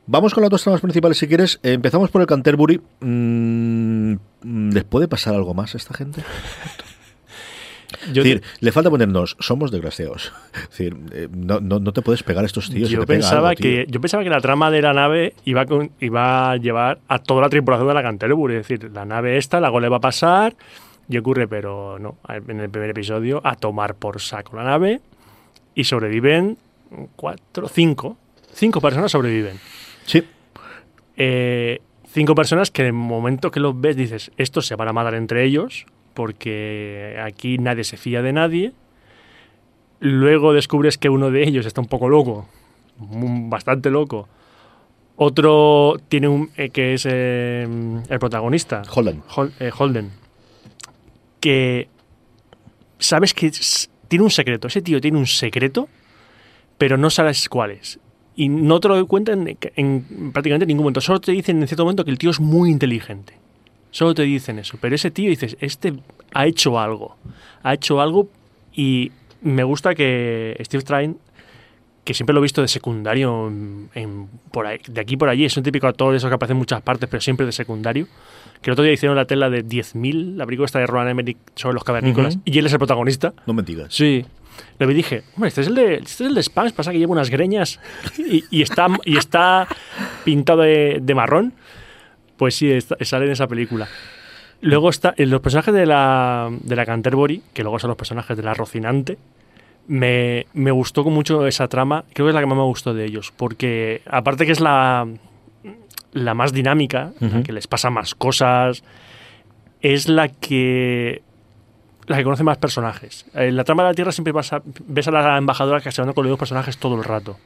[0.08, 1.58] Vamos con las dos tramas principales si quieres.
[1.64, 2.80] Empezamos por el Canterbury.
[3.00, 4.14] Mm,
[4.72, 6.22] ¿Les puede pasar algo más a esta gente?
[8.12, 10.32] Yo, Es decir, le falta ponernos, somos desgraciados.
[10.54, 12.88] Es decir, eh, no, no, no te puedes pegar a estos tíos.
[12.90, 13.84] yo te pensaba algo, tío.
[13.84, 17.18] que yo pensaba que la trama de la nave iba con- iba a llevar a
[17.18, 20.00] toda la tripulación de la Canterbury, es decir, la nave esta, la le va a
[20.00, 20.54] pasar
[21.08, 25.00] Y ocurre, pero no, en el primer episodio, a tomar por saco la nave
[25.74, 26.56] y sobreviven
[27.14, 28.16] cuatro, cinco.
[28.52, 29.58] Cinco personas sobreviven.
[30.06, 30.24] Sí.
[31.16, 31.80] Eh,
[32.12, 35.14] cinco personas que en el momento que los ves dices, estos se van a matar
[35.14, 38.72] entre ellos, porque aquí nadie se fía de nadie.
[40.00, 42.48] Luego descubres que uno de ellos está un poco loco,
[42.98, 44.28] bastante loco.
[45.16, 47.66] Otro tiene un eh, que es eh,
[48.08, 49.22] el protagonista, Holden.
[49.34, 50.10] Hol- eh, Holden,
[51.40, 51.88] que
[52.98, 53.50] sabes que
[54.08, 54.68] tiene un secreto.
[54.68, 55.88] Ese tío tiene un secreto,
[56.76, 57.98] pero no sabes cuál es.
[58.34, 61.00] Y no te lo cuentan en, en prácticamente ningún momento.
[61.00, 63.32] Solo te dicen en cierto momento que el tío es muy inteligente.
[63.96, 64.76] Solo te dicen eso.
[64.78, 65.94] Pero ese tío dices, este
[66.34, 67.16] ha hecho algo.
[67.62, 68.28] Ha hecho algo
[68.74, 71.16] y me gusta que Steve Train,
[72.04, 75.46] que siempre lo he visto de secundario en, en- por ahí, de aquí por allí,
[75.46, 78.06] es un típico actor de esos que aparece en muchas partes, pero siempre de secundario.
[78.60, 81.38] Que el otro día hicieron la tela de 10.000, la película esta de Roland Emmerich
[81.54, 83.32] sobre los cavernícolas, y él es el protagonista.
[83.46, 83.94] No me digas.
[83.94, 84.26] Sí.
[84.78, 86.92] Lo vi y dije, hombre, este es el de, este es el de Spams, pasa
[86.92, 87.80] que lleva unas greñas
[88.18, 89.66] y, y está, y está
[90.24, 91.54] pintado de, de marrón.
[92.36, 93.88] Pues sí, está- sale en esa película.
[94.62, 98.36] Luego está en los personajes de la, de la Canterbury, que luego son los personajes
[98.36, 99.18] de la Rocinante.
[99.88, 103.04] Me, me gustó mucho esa trama, creo que es la que más me gustó de
[103.04, 105.06] ellos, porque aparte que es la,
[106.12, 108.82] la más dinámica, la que les pasa más cosas,
[109.80, 111.22] es la que
[112.08, 113.26] la que conoce más personajes.
[113.34, 116.02] En la trama de la Tierra siempre vas a- ves a la embajadora que se
[116.02, 117.36] con los mismos personajes todo el rato.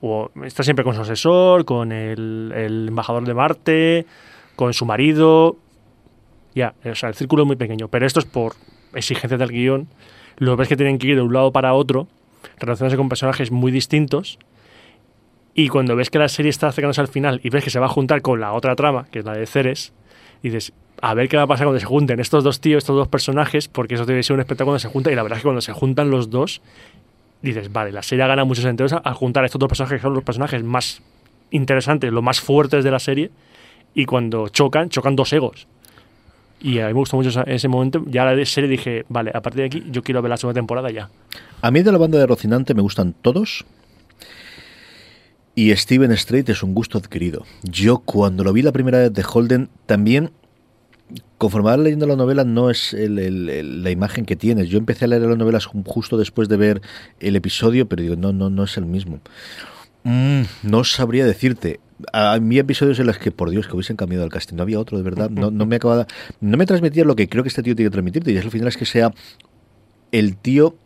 [0.00, 2.52] O está siempre con su asesor, con el,
[2.88, 4.06] embajador de Marte,
[4.54, 5.56] con su marido.
[6.54, 7.88] Ya, o sea, el círculo es muy pequeño.
[7.88, 8.54] Pero esto es por
[8.94, 9.88] exigencias del guion.
[10.36, 12.08] Lo ves que tienen que ir de un lado para otro,
[12.58, 14.38] relacionarse con personajes muy distintos.
[15.54, 17.86] Y cuando ves que la serie está acercándose al final y ves que se va
[17.86, 19.94] a juntar con la otra trama, que es la de Ceres,
[20.42, 23.08] dices, a ver qué va a pasar cuando se junten estos dos tíos, estos dos
[23.08, 25.12] personajes, porque eso debe ser un espectáculo cuando se juntan.
[25.12, 26.60] Y la verdad es que cuando se juntan los dos,
[27.42, 30.24] dices, vale, la serie gana muchos enteros al juntar estos dos personajes que son los
[30.24, 31.02] personajes más
[31.50, 33.30] interesantes, los más fuertes de la serie.
[33.94, 35.66] Y cuando chocan, chocan dos egos.
[36.60, 38.02] Y a mí me gustó mucho ese momento.
[38.06, 40.90] Ya la serie dije, vale, a partir de aquí yo quiero ver la segunda temporada
[40.90, 41.10] ya.
[41.60, 43.64] A mí de la banda de Rocinante me gustan todos.
[45.54, 47.44] Y Steven Strait es un gusto adquirido.
[47.62, 50.30] Yo cuando lo vi la primera vez de Holden también,
[51.38, 54.68] conforme leyendo la novela, no es el- la imagen que tienes.
[54.68, 56.82] Yo empecé a leer las novelas ju- justo después de ver
[57.20, 59.20] el episodio, pero digo, no, no, no es el mismo.
[60.04, 61.80] Mm, no sabría decirte.
[62.12, 64.56] A mí episodios en los que, por Dios, que hubiesen cambiado el casting.
[64.56, 65.30] No había otro, de verdad.
[65.30, 66.06] No, no me acababa,
[66.40, 68.32] no me transmitía lo que creo que este tío tiene que transmitirte.
[68.32, 69.12] Y es al final es que sea
[70.12, 70.76] el tío,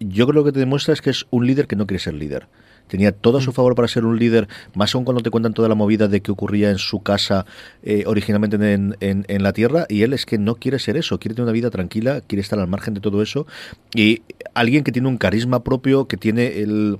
[0.00, 2.46] yo creo que te demuestra es que es un líder que no quiere ser líder.
[2.86, 5.68] Tenía todo a su favor para ser un líder, más aún cuando te cuentan toda
[5.68, 7.44] la movida de que ocurría en su casa
[7.82, 11.18] eh, originalmente en, en- en la Tierra, y él es que no quiere ser eso,
[11.18, 13.46] quiere tener una vida tranquila, quiere estar al margen de todo eso,
[13.94, 14.22] y
[14.54, 16.98] alguien que tiene un carisma propio, que tiene el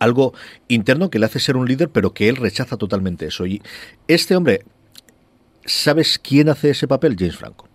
[0.00, 0.34] algo
[0.68, 3.46] interno que le hace ser un líder, pero que él rechaza totalmente eso.
[3.46, 3.62] Y
[4.08, 4.62] este hombre,
[5.64, 7.16] ¿sabes quién hace ese papel?
[7.18, 7.65] James Franco.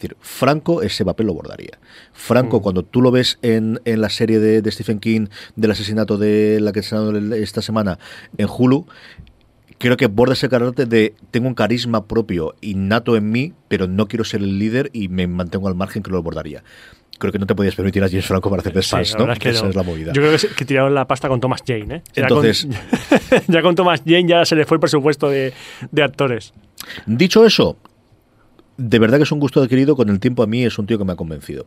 [0.00, 1.78] Es decir, Franco ese papel lo bordaría.
[2.14, 2.62] Franco, Mm.
[2.62, 6.58] cuando tú lo ves en, en la serie de, de Stephen King del asesinato de
[6.60, 7.98] la que se ha dado esta semana
[8.38, 8.86] en Hulu,
[9.76, 14.08] creo que borda ese carácter de tengo un carisma propio innato en mí, pero no
[14.08, 16.64] quiero ser el líder y me mantengo al margen que lo bordaría.
[17.18, 19.18] Creo que no te podías permitir a James Franco para hacer The Sí, ¿no?
[19.26, 19.68] verdad es que Esa no.
[19.68, 20.12] es la movida.
[20.14, 22.02] Yo creo que tiraron la pasta con Thomas Jane, ¿eh?
[22.14, 25.52] Ya Entonces- con, ya con Thomas Jane ya se le fue el presupuesto de,
[25.90, 26.54] de actores.
[27.04, 27.76] Dicho eso,
[28.80, 29.94] de verdad que es un gusto adquirido.
[29.94, 31.66] Con el tiempo a mí es un tío que me ha convencido.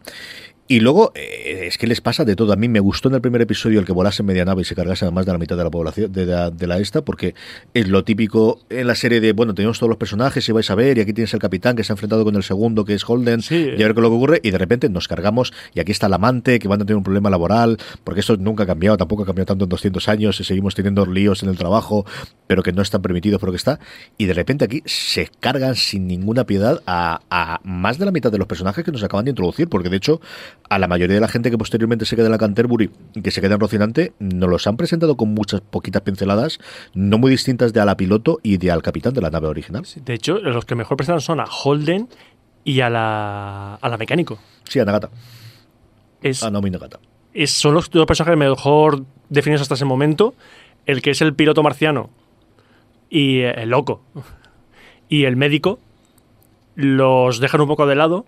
[0.74, 2.52] Y luego, eh, es que les pasa de todo.
[2.52, 4.66] A mí me gustó en el primer episodio el que volase en media nave y
[4.66, 7.06] se cargase a más de la mitad de la población, de la, de la esta,
[7.06, 7.36] porque
[7.76, 10.74] es lo típico en la serie de, bueno, tenemos todos los personajes y vais a
[10.74, 13.08] ver, y aquí tienes el capitán que se ha enfrentado con el segundo, que es
[13.08, 13.56] Holden, Sí.
[13.78, 15.92] y a ver qué es lo que ocurre, y de repente nos cargamos, y aquí
[15.92, 18.98] está el amante, que van a tener un problema laboral, porque esto nunca ha cambiado,
[18.98, 22.04] tampoco ha cambiado tanto en 200 años, y seguimos teniendo líos en el trabajo,
[22.48, 23.80] pero que no están permitidos por lo que está,
[24.18, 28.32] y de repente aquí se cargan sin ninguna piedad a, a más de la mitad
[28.32, 30.20] de los personajes que nos acaban de introducir, porque de hecho
[30.76, 33.32] a la mayoría de la gente que posteriormente se queda en la Canterbury y que
[33.32, 36.60] se queda en Rocinante, nos los han presentado con muchas poquitas pinceladas,
[36.94, 39.84] no muy distintas de a la piloto y de al capitán de la nave original.
[40.04, 42.08] De hecho, los que mejor presentan son a Holden
[42.64, 44.40] y a la, a la mecánico.
[44.64, 45.10] Sí, a Nagata,
[46.22, 47.00] Es, a Naomi Nagata.
[47.34, 50.34] es- son los dos personajes mejor definidos hasta ese momento.
[50.86, 52.10] El que es el piloto marciano
[53.10, 54.02] y eh, el loco
[55.10, 55.80] y el médico
[56.76, 58.26] los dejan un poco de lado.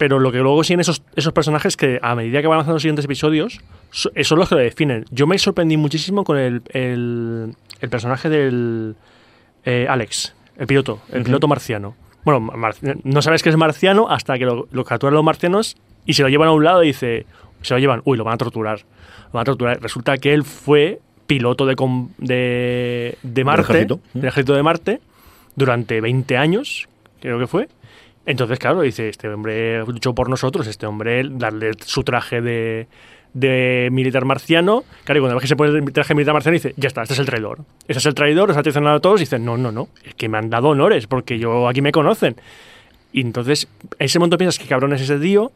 [0.00, 2.82] Pero lo que luego siguen esos, esos personajes que a medida que van avanzando los
[2.82, 3.60] siguientes episodios
[3.90, 5.04] so- eh, son los que lo definen.
[5.10, 8.96] Yo me sorprendí muchísimo con el, el, el personaje del
[9.66, 11.94] eh, Alex, el piloto, el piloto marciano.
[12.24, 16.14] Bueno, mar- no sabes que es marciano hasta que lo, lo capturan los marcianos y
[16.14, 17.26] se lo llevan a un lado y dice,
[17.60, 18.78] se lo llevan, uy, lo van a torturar.
[18.78, 19.82] Lo van a torturar.
[19.82, 24.00] Resulta que él fue piloto de, com- de, de Marte, ejército.
[24.14, 25.00] del ejército de Marte,
[25.56, 26.88] durante 20 años,
[27.20, 27.68] creo que fue.
[28.26, 32.86] Entonces, claro, dice, este hombre luchó por nosotros, este hombre, darle su traje de,
[33.32, 34.84] de militar marciano.
[35.04, 37.14] Claro, y cuando ves que se pone el traje militar marciano, dice, ya está, este
[37.14, 37.60] es el traidor.
[37.88, 39.20] Este es el traidor, los ha traicionado a todos.
[39.20, 41.92] Y dice, no, no, no, es que me han dado honores, porque yo aquí me
[41.92, 42.36] conocen.
[43.12, 45.50] Y entonces, en ese momento piensas que cabrón es ese tío,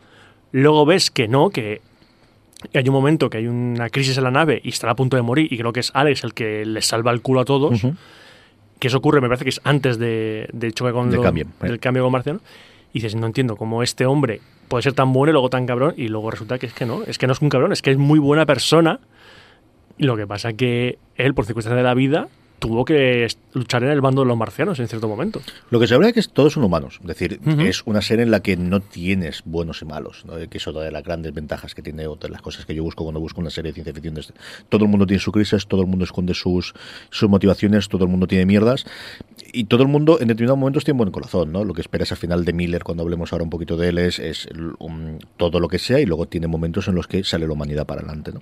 [0.51, 1.81] luego ves que no, que
[2.73, 5.23] hay un momento que hay una crisis en la nave y está a punto de
[5.23, 7.95] morir, y creo que es Alex el que le salva el culo a todos Ujú.
[8.85, 11.47] Que eso ocurre, me parece que es antes de, del choque con Del lo- cambio,
[11.63, 11.67] eh.
[11.67, 12.41] del cambio con Marciano.
[12.93, 15.95] Y dices, no entiendo cómo este hombre puede ser tan bueno y luego tan cabrón,
[15.97, 17.91] y luego resulta que es que no, es que no es un cabrón, es que
[17.91, 19.01] es muy buena persona.
[19.99, 23.91] Y lo que pasa que él, por circunstancias de la vida, tuvo que luchar en
[23.91, 25.41] el bando de los marcianos en cierto momento.
[25.71, 26.99] Lo que se habla es que todos son humanos.
[27.01, 30.25] Es decir, es una serie en la que no tienes buenos y malos.
[30.25, 30.35] ¿no?
[30.49, 32.83] Que es otra de las grandes ventajas que tiene, otra de las cosas que yo
[32.83, 34.15] busco cuando busco una serie de ciencia ficción.
[34.69, 36.75] Todo el mundo tiene su crisis, todo el mundo esconde sus,
[37.11, 38.85] sus motivaciones, todo el mundo tiene mierdas.
[39.53, 41.53] Y todo el mundo en determinados momentos tiene buen corazón.
[41.53, 41.65] ¿no?
[41.65, 44.49] Lo que esperas al final de Miller, cuando hablemos ahora un poquito de él, es,
[44.79, 47.87] um, todo lo que sea y luego tiene momentos en los que sale la humanidad
[47.87, 48.33] para adelante.
[48.33, 48.41] ¿no?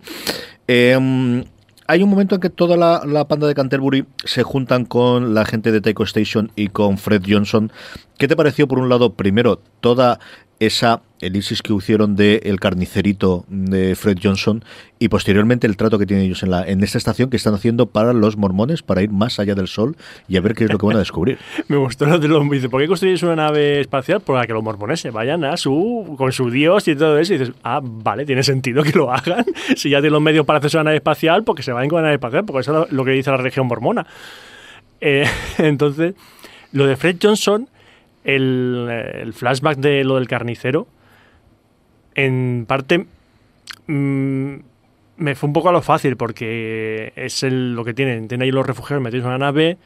[0.66, 1.44] Em,
[1.92, 5.44] hay un momento en que toda la, la panda de Canterbury se juntan con la
[5.44, 7.70] gente de Taiko Station y con Fred Johnson.
[8.16, 10.18] ¿Qué te pareció, por un lado, primero, toda
[10.66, 14.64] esa elipsis que hicieron de El Carnicerito de Fred Johnson
[14.98, 17.86] y posteriormente el trato que tienen ellos en, la, en esta estación que están haciendo
[17.86, 19.96] para los mormones para ir más allá del sol
[20.28, 21.38] y a ver qué es lo que van a descubrir?
[21.68, 22.48] Me gustó lo de los.
[22.48, 24.20] Dice, ¿por qué construyes una nave espacial?
[24.20, 26.14] Para que los mormones se vayan a su.
[26.16, 27.34] con su dios y todo eso.
[27.34, 29.44] Y dices, ah, vale, tiene sentido que lo hagan.
[29.76, 32.02] Si ya tienen los medios para hacerse una nave espacial, porque se vayan con la
[32.02, 34.06] nave espacial, porque eso es lo que dice la región mormona.
[35.00, 35.26] Eh,
[35.58, 36.14] entonces,
[36.72, 37.68] lo de Fred Johnson,
[38.24, 40.86] el, flashback de lo del carnicero,
[42.14, 43.06] en parte
[43.86, 44.54] mm,
[45.16, 48.28] me fue un poco a lo fácil porque es lo que tienen.
[48.28, 49.78] Tienen ahí los refugiados metidos en una nave.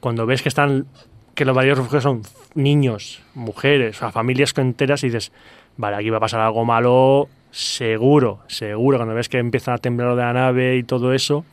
[0.00, 0.86] Cuando ves que están
[1.34, 2.22] que los varios refugiados son
[2.54, 5.32] niños, mujeres, o sea, familias enteras y dices,
[5.78, 10.08] vale, aquí va a pasar algo malo, seguro, seguro, cuando ves que empieza a temblar
[10.08, 11.44] lo de la nave y todo eso.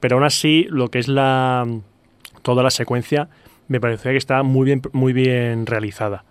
[0.00, 1.66] Pero aún así, lo que es la
[2.42, 3.28] toda la secuencia
[3.68, 6.24] me parecía que está muy bien, muy bien realizada.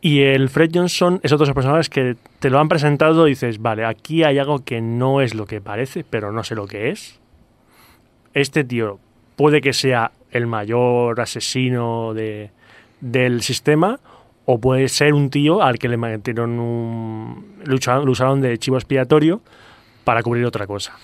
[0.00, 3.30] Y el Fred Johnson es otro de esos personajes que te lo han presentado y
[3.30, 6.66] dices, vale, aquí hay algo que no es lo que parece, pero no sé lo
[6.66, 7.18] que es.
[8.34, 9.00] Este tío
[9.36, 12.50] puede que sea el mayor asesino de,
[13.00, 14.00] del sistema
[14.44, 17.62] o puede ser un tío al que le metieron un...
[17.64, 19.40] lo usaron de chivo expiatorio
[20.04, 20.96] para cubrir otra cosa.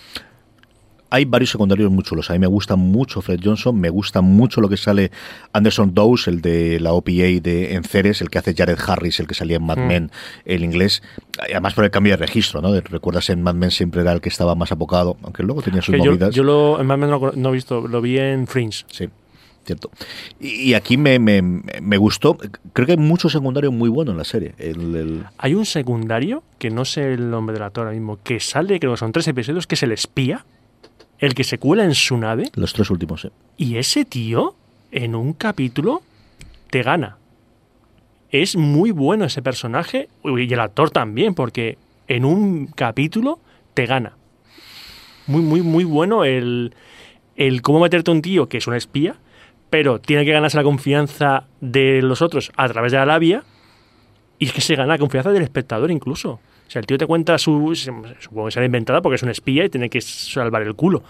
[1.14, 2.30] Hay varios secundarios muy chulos.
[2.30, 5.10] A mí me gusta mucho Fred Johnson, me gusta mucho lo que sale
[5.52, 7.10] Anderson Dowes, el de la OPA
[7.42, 9.86] de Enceres, el que hace Jared Harris, el que salía en Mad Mm.
[9.86, 10.10] Men,
[10.46, 11.02] el inglés.
[11.38, 12.72] Además por el cambio de registro, ¿no?
[12.80, 15.94] Recuerdas en Mad Men siempre era el que estaba más apocado, aunque luego tenía sus
[15.94, 16.34] Que movidas.
[16.34, 18.84] yo lo, en Mad Men no, he visto, lo vi en Fringe.
[18.90, 19.08] Sí,
[19.66, 19.90] cierto.
[20.40, 22.38] Y, aquí me, me, me gustó.
[22.72, 24.54] Creo que hay mucho secundario muy bueno en la serie.
[24.56, 28.40] El, el- Hay un secundario, que no sé el nombre del actor ahora mismo, que
[28.40, 30.44] sale, creo que son tres episodios, que es el espía,
[31.22, 33.28] el que se cuela en su nave, los tres últimos, sí.
[33.56, 34.56] y ese tío,
[34.90, 36.02] en un capítulo,
[36.68, 37.16] te gana.
[38.30, 43.38] Es muy bueno ese personaje, y el actor también, porque en un capítulo
[43.72, 44.16] te gana.
[45.28, 46.74] Muy, muy, muy bueno el,
[47.36, 49.14] el cómo meterte a un tío que es un espía,
[49.70, 53.44] pero tiene que ganarse la confianza de los otros a través de la labia,
[54.40, 56.40] y es que se gana la confianza del espectador incluso.
[56.74, 57.74] El tío te cuenta su...
[57.74, 61.02] Supongo que será inventada porque es un espía y tiene que salvar el culo.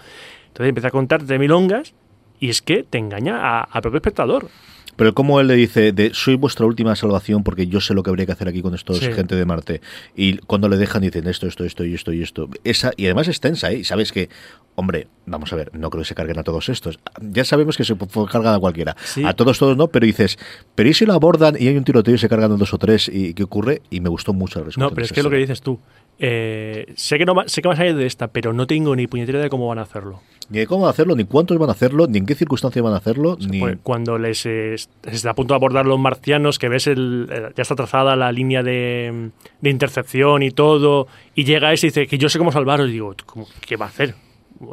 [0.47, 1.93] Entonces empieza a contarte milongas
[2.39, 4.49] y es que te engaña al propio espectador.
[4.95, 8.09] Pero como él le dice, de soy vuestra última salvación porque yo sé lo que
[8.09, 9.11] habría que hacer aquí con estos Sí.
[9.13, 9.81] gente de Marte.
[10.15, 12.49] Y cuando le dejan dicen esto, esto, esto y esto y esto.
[12.63, 13.79] Esa, y además es tensa, ¿eh?
[13.79, 14.29] Y sabes que,
[14.75, 16.99] hombre, vamos a ver, no creo que se carguen a todos estos.
[17.21, 17.95] Ya sabemos que se
[18.31, 18.95] cargan a cualquiera.
[19.03, 19.23] Sí.
[19.25, 20.37] A todos, todos no, pero dices,
[20.75, 22.77] pero ¿y si lo abordan y hay un tiroteo y se cargan a dos o
[22.77, 23.09] tres?
[23.11, 23.81] ¿Y qué ocurre?
[23.89, 24.89] Y me gustó mucho la respuesta.
[24.89, 25.79] No, pero es que es lo que dices tú.
[26.19, 29.07] Eh, sé que no sé que vas a ir de esta, pero no tengo ni
[29.07, 30.21] puñetera de cómo van a hacerlo.
[30.53, 32.97] Ni de cómo hacerlo, ni cuántos van a hacerlo, ni en qué circunstancias van a
[32.97, 33.59] hacerlo, ni...
[33.59, 37.49] Pues cuando les eh, está a punto de abordar los marcianos, que ves el, eh,
[37.55, 42.07] ya está trazada la línea de, de intercepción y todo, y llega ese y dice
[42.07, 44.13] que yo sé cómo salvaros, y digo, ¿cómo- ¿qué va a hacer?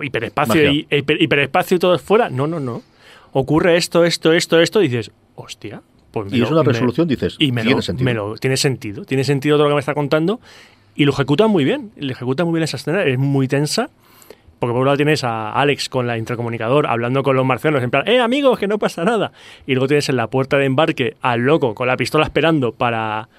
[0.03, 2.29] ¿Hiperespacio y, hiper- hiperespacio y todo fuera?
[2.31, 2.83] No, no, no.
[3.33, 5.83] Ocurre esto, esto, esto, esto, y dices, hostia.
[6.11, 8.05] Pues y es una me- resolución, dices, y me tiene lo, sentido.
[8.05, 9.05] me lo- tiene sentido.
[9.05, 10.41] Tiene sentido todo lo que me está contando.
[10.97, 11.93] Y lo ejecutan muy bien.
[11.97, 13.05] Le ejecutan muy bien esa escena.
[13.05, 13.89] Es muy tensa.
[14.61, 17.91] Porque por un lado tienes a Alex con la intercomunicador hablando con los marcianos, en
[17.91, 19.33] plan, ¡eh, amigos, que no pasa nada!
[19.67, 23.31] Y luego tienes en la puerta de embarque al loco con la pistola esperando para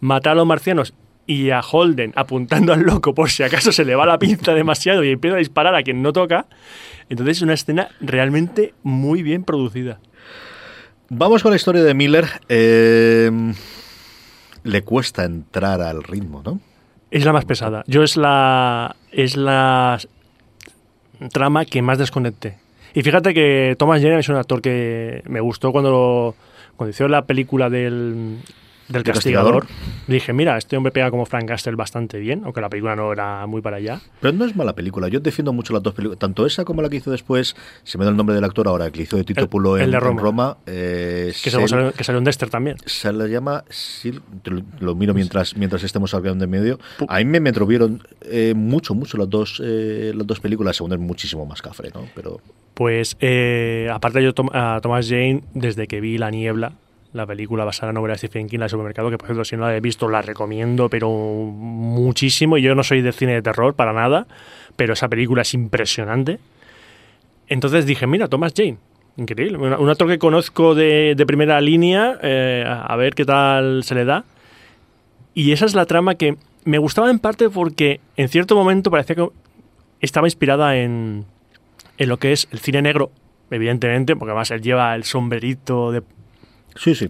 [0.00, 0.94] matar a los marcianos
[1.26, 5.04] y a Holden apuntando al loco por si acaso se le va la pinza demasiado
[5.04, 6.46] y empieza a disparar a quien no toca.
[7.08, 9.98] Entonces es una escena realmente muy bien producida.
[11.10, 12.26] Vamos con la historia de Miller.
[12.48, 13.30] Eh,
[14.62, 16.60] le cuesta entrar al ritmo, ¿no?
[17.10, 17.82] Es la más pesada.
[17.86, 19.98] Yo es la es la
[21.32, 22.58] trama que más desconecté.
[22.94, 26.34] Y fíjate que Thomas Jane es un actor que me gustó cuando,
[26.76, 28.38] cuando hizo la película del
[28.88, 29.66] del castigador.
[30.06, 33.46] Dije, mira, este hombre pega como Frank Castle bastante bien, aunque la película no era
[33.46, 34.00] muy para allá.
[34.20, 35.08] Pero no es mala película.
[35.08, 38.04] Yo defiendo mucho las dos películas, tanto esa como la que hizo después, se me
[38.04, 40.56] da el nombre del actor ahora, que hizo de Tito Pulo en, Roma.
[40.66, 42.76] Eh, que, salió, que, salió, en Dexter también.
[42.86, 43.64] Se le llama,
[44.80, 46.78] lo, miro mientras, mientras estemos hablando de medio.
[47.08, 47.52] A mí me, me
[48.22, 50.68] eh, mucho, mucho las dos, eh, las dos películas.
[50.68, 52.06] La segunda es muchísimo más cafre, ¿no?
[52.14, 52.40] Pero...
[52.74, 53.16] Pues,
[53.92, 56.74] aparte yo a Thomas Jane, desde que vi La Niebla,
[57.12, 59.56] la película basada en la novela de Stephen King, La Supermercado, que por cierto, si
[59.56, 62.58] no la he visto, la recomiendo, pero muchísimo.
[62.58, 64.26] Y yo no soy de cine de terror para nada,
[64.76, 66.38] pero esa película es impresionante.
[67.48, 68.76] Entonces dije, mira, Thomas Jane,
[69.16, 69.56] increíble.
[69.56, 74.24] Un actor que conozco de, primera línea, eh, a ver qué tal se le da.
[75.34, 79.16] Y esa es la trama que me gustaba en parte porque en cierto momento parecía
[79.16, 79.28] que
[80.00, 81.24] estaba inspirada en,
[81.96, 83.10] en lo que es el cine negro,
[83.50, 86.02] evidentemente, porque además él lleva el sombrerito de,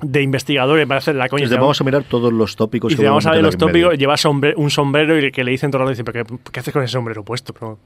[0.02, 1.46] de investigadores para hacer la coña.
[1.48, 2.92] vamos a mirar todos los tópicos.
[2.92, 4.14] Y que vamos a ver los tópicos, lleva
[4.56, 7.24] un sombrero y que le dicen todo el rato, ¿qué, ¿qué haces con ese sombrero
[7.24, 7.52] puesto?
[7.52, 7.78] Pero,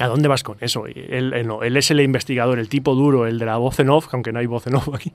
[0.00, 0.86] ¿A dónde vas con eso?
[0.86, 4.32] Él, él, es el investigador, el tipo duro, el de la voz en off, aunque
[4.32, 5.12] no hay voz en off aquí.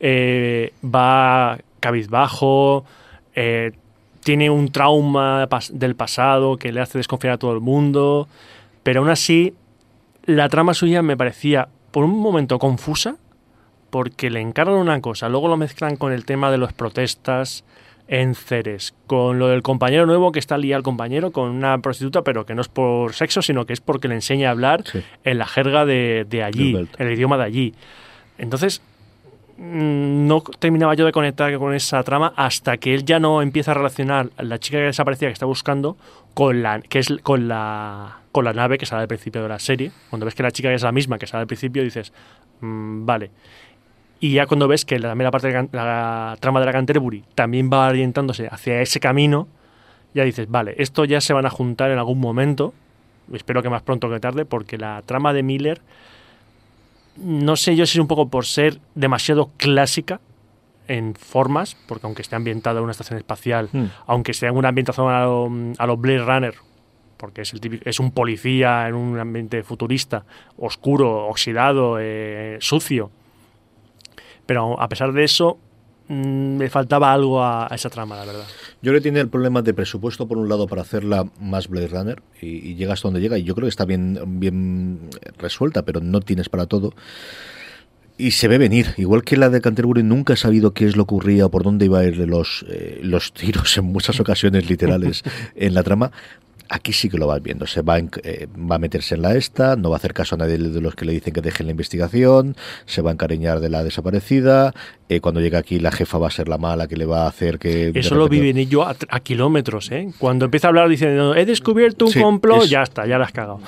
[0.00, 2.84] Eh, va cabizbajo,
[3.34, 3.72] eh,
[4.24, 8.28] tiene un trauma del pasado que le hace desconfiar a todo el mundo,
[8.82, 9.54] pero aún así
[10.24, 13.16] la trama suya me parecía por un momento confusa
[13.90, 17.64] porque le encargan una cosa, luego lo mezclan con el tema de las protestas
[18.08, 22.22] en Ceres, con lo del compañero nuevo que está liado al compañero con una prostituta,
[22.22, 24.82] pero que no es por sexo, sino que es porque le enseña a hablar
[25.24, 27.74] en la jerga de, allí, en el idioma de allí.
[28.38, 28.80] Entonces,
[29.58, 33.72] mm, no terminaba yo de conectar con esa trama hasta que él ya no empieza
[33.72, 35.98] a relacionar a la chica que desaparecía que está buscando
[36.32, 39.58] con la que es con la con la nave que sale al principio de la
[39.58, 39.90] serie.
[40.08, 42.12] Cuando ves que la chica es la misma que sale al principio dices,
[42.60, 43.30] mm, vale.
[44.20, 47.70] Y ya cuando ves que la, la parte de la, trama de la Canterbury también
[47.72, 49.46] va orientándose hacia ese camino,
[50.14, 52.74] ya dices, vale, esto ya se van a juntar en algún momento,
[53.32, 55.80] espero que más pronto que tarde, porque la trama de Miller,
[57.16, 60.20] no sé yo si es un poco por ser demasiado clásica
[60.88, 63.84] en formas, porque aunque esté ambientada en una estación espacial, hmm.
[64.06, 66.54] aunque sea en una ambientación a los lo Blade Runner,
[67.18, 70.24] porque es, el es un policía en un ambiente futurista,
[70.56, 73.10] oscuro, oxidado, eh, sucio,
[74.48, 75.58] pero a pesar de eso,
[76.08, 78.46] mm, me faltaba algo a, esa trama, la verdad.
[78.80, 81.88] Yo creo que tiene el problema de presupuesto, por un lado, para hacerla más Blade
[81.88, 86.00] Runner, y, llega hasta donde llega, y yo creo que está bien, bien resuelta, pero
[86.00, 86.94] no tienes para todo.
[88.16, 91.04] Y se ve venir, igual que la de Canterbury nunca he sabido qué es lo
[91.04, 94.66] que ocurría o por dónde iba a ir los, eh, los tiros en muchas ocasiones
[94.70, 95.24] literales
[95.56, 96.10] en la trama.
[96.68, 97.66] Aquí sí que lo vas viendo.
[97.66, 100.38] Se va, eh, va a meterse en la esta, no va a hacer caso a
[100.38, 102.56] nadie de los que le dicen que dejen la investigación,
[102.86, 104.74] se va a encariñar de la desaparecida.
[105.08, 107.28] Eh, cuando llega aquí, la jefa va a ser la mala que le va a
[107.28, 107.92] hacer que.
[107.94, 110.10] Eso lo viven ellos a, a, kilómetros, ¿eh?
[110.18, 113.60] Cuando empieza a hablar diciendo, he descubierto un complot, ya está, ya la has cagado.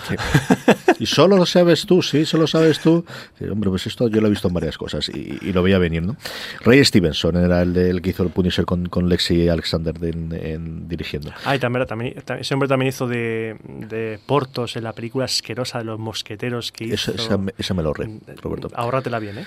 [0.99, 3.07] y solo lo sabes tú, sí, solo sabes tú.
[3.51, 6.17] hombre, pues esto yo lo he visto en varias cosas y, lo veía venir, ¿no?
[6.61, 11.33] Ray Stevenson era el, el que hizo el Punisher con, con Lexi Alexander en, dirigiendo.
[11.45, 15.79] Ah, y también, también, ese hombre también hizo de, de, Portos en la película asquerosa
[15.79, 17.13] de los mosqueteros que hizo.
[17.13, 18.11] Esa, esa, me lo ahorré,
[18.43, 18.69] Roberto.
[18.75, 19.47] Ahórratela bien, ¿eh?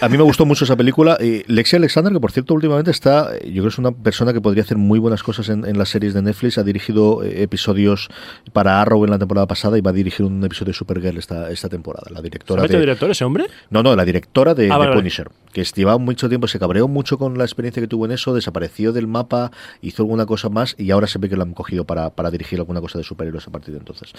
[0.00, 1.18] A mí me gustó mucho esa película.
[1.20, 4.40] Y Lexi Alexander, que por cierto últimamente está, yo creo que es una persona que
[4.40, 6.58] podría hacer muy buenas cosas en, en las series de Netflix.
[6.58, 8.08] Ha dirigido eh, episodios
[8.52, 11.50] para Arrow en la temporada pasada y va a dirigir un episodio de Supergirl esta,
[11.50, 12.06] esta temporada.
[12.10, 12.78] La directora de...
[12.78, 13.46] director ese hombre?
[13.70, 15.30] No, no, la directora de, ah, Punisher.
[15.52, 18.92] Que llevaba mucho tiempo, se cabreó mucho con la experiencia que tuvo en eso, desapareció
[18.92, 22.10] del mapa, hizo alguna cosa más y ahora se ve que lo han cogido para,
[22.10, 24.12] para dirigir alguna cosa de superhéroes a partir de entonces.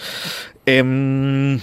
[0.66, 1.60] Em,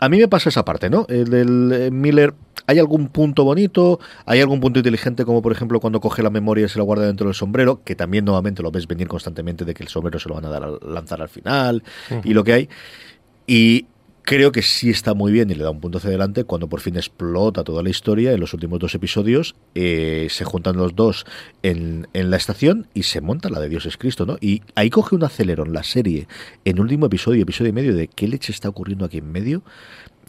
[0.00, 1.06] a mí me pasa esa parte, ¿no?
[1.08, 2.34] El del eh, Miller,
[2.66, 4.00] ¿hay algún punto bonito?
[4.26, 7.06] ¿Hay algún punto inteligente como por ejemplo cuando coge la memoria y se la guarda
[7.06, 7.82] dentro del sombrero?
[7.84, 10.48] Que también nuevamente lo ves venir constantemente de que el sombrero se lo van a
[10.48, 11.82] dar lanzar al final
[12.24, 12.68] y lo que hay.
[13.46, 13.86] Y
[14.26, 16.80] Creo que sí está muy bien y le da un punto hacia adelante cuando por
[16.80, 19.54] fin explota toda la historia en los últimos dos episodios.
[19.74, 21.26] eh, se juntan los dos
[21.62, 24.38] en, en la estación y se monta la de Dios es Cristo, ¿no?
[24.40, 26.26] Y ahí coge un acelerón la serie
[26.64, 29.62] en último episodio, episodio y medio, de qué leche está ocurriendo aquí en medio.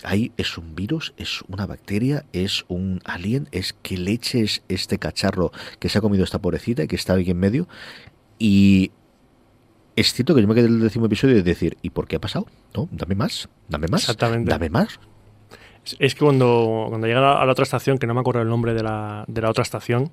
[0.03, 4.99] Ahí es un virus, es una bacteria, es un alien, es qué leche es este
[4.99, 7.69] cacharro que se ha comido esta pobrecita y que está aquí en medio.
[8.39, 8.91] Y
[9.95, 12.17] es cierto que yo me quedé en el décimo episodio de decir, ¿y por qué
[12.17, 12.45] ha pasado?
[12.75, 12.87] ¿No?
[12.91, 14.49] Dame más, dame más, Exactamente.
[14.49, 14.99] dame más.
[15.99, 18.73] Es- que cuando, cuando llega a la, otra estación, que no me acuerdo el nombre
[18.73, 20.11] de la, de la otra estación,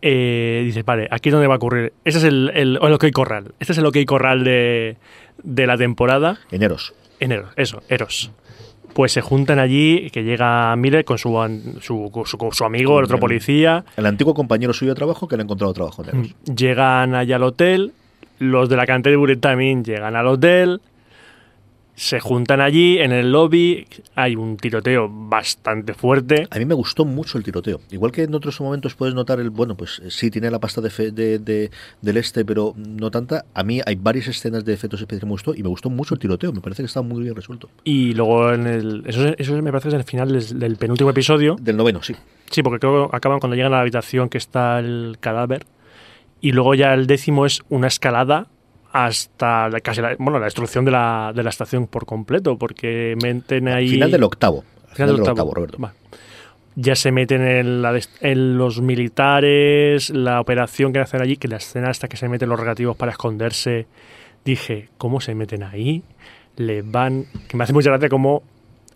[0.00, 1.92] eh, dices, vale, aquí es donde va a ocurrir.
[2.04, 3.52] Ese es el, el, el OK Corral.
[3.58, 4.96] Este es el OK Corral de,
[5.42, 6.38] de la temporada.
[6.50, 6.94] Eneros.
[7.20, 8.30] Enero, eso, Eros.
[8.94, 11.30] Pues se juntan allí, que llega Miller con su,
[11.80, 13.84] su, su, su amigo, el otro policía.
[13.96, 16.34] El antiguo compañero suyo de trabajo que le ha encontrado trabajo en Eros.
[16.56, 17.92] Llegan allá al hotel,
[18.38, 20.80] los de la Canterbury también llegan al hotel,
[21.94, 23.84] se juntan allí en el lobby,
[24.14, 26.46] hay un tiroteo bastante fuerte.
[26.48, 27.80] A mí me gustó mucho el tiroteo.
[27.90, 30.80] Igual que en otros momentos puedes notar el, bueno, pues eh, sí tiene la pasta
[30.80, 33.46] de, fe- de- de- del este, pero no tanta.
[33.52, 36.14] A mí hay varias escenas de efectos especiales que me gustó y me gustó mucho
[36.14, 36.52] el tiroteo.
[36.52, 37.68] Me parece que está muy bien resuelto.
[37.82, 39.02] Y luego en el.
[39.04, 41.56] Eso, es- eso me parece que es el final del, del penúltimo episodio.
[41.60, 42.14] Del noveno, sí.
[42.48, 45.66] Sí, porque creo que acaban cuando llegan a la habitación que está el cadáver.
[46.40, 48.46] Y luego ya el décimo es una escalada
[48.92, 53.14] hasta la, casi la, bueno, la destrucción de la, de la estación por completo, porque
[53.22, 53.90] meten ahí...
[53.90, 54.62] Final del octavo.
[54.62, 55.32] Final Final del octavo.
[55.32, 55.78] octavo, Roberto.
[55.78, 55.92] Va.
[56.76, 61.56] Ya se meten en, la en los militares, la operación que hacen allí, que la
[61.56, 63.86] escena hasta que se meten los regativos para esconderse,
[64.44, 66.04] dije, ¿cómo se meten ahí?
[66.56, 67.26] Le van...
[67.48, 68.42] Que me hace mucha gracia cómo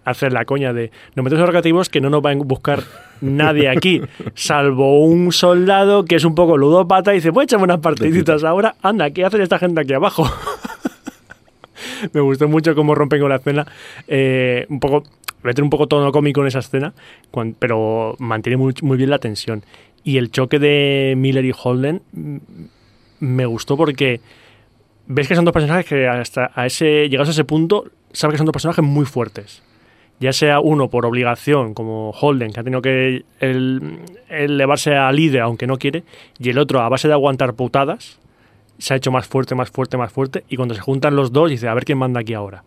[0.04, 2.82] hacer la coña de nos metemos regativos que no nos va a buscar
[3.20, 4.02] nadie aquí,
[4.34, 8.74] salvo un soldado que es un poco ludópata y dice, pues échame unas partiditas ahora,
[8.82, 10.28] anda, ¿qué hace esta gente aquí abajo?
[12.12, 13.66] me gustó mucho cómo rompen con la escena.
[14.08, 15.04] eh, un poco,
[15.42, 16.92] meter un poco tono cómico en esa escena,
[17.58, 19.62] pero mantiene muy, muy bien la tensión.
[20.04, 22.36] Y el choque de Miller y Holden mm,
[23.20, 24.20] me gustó porque
[25.06, 28.38] ves que son dos personajes que hasta a ese, llegados a ese punto, sabes que
[28.38, 29.62] son dos personajes muy fuertes.
[30.22, 33.98] Ya sea uno por obligación, como Holden, que ha tenido que el-
[34.28, 36.04] elevarse a líder aunque no quiere,
[36.38, 38.20] y el otro a base de aguantar putadas,
[38.78, 41.50] se ha hecho más fuerte, más fuerte, más fuerte, y cuando se juntan los dos,
[41.50, 42.62] dice, a ver quién manda aquí ahora.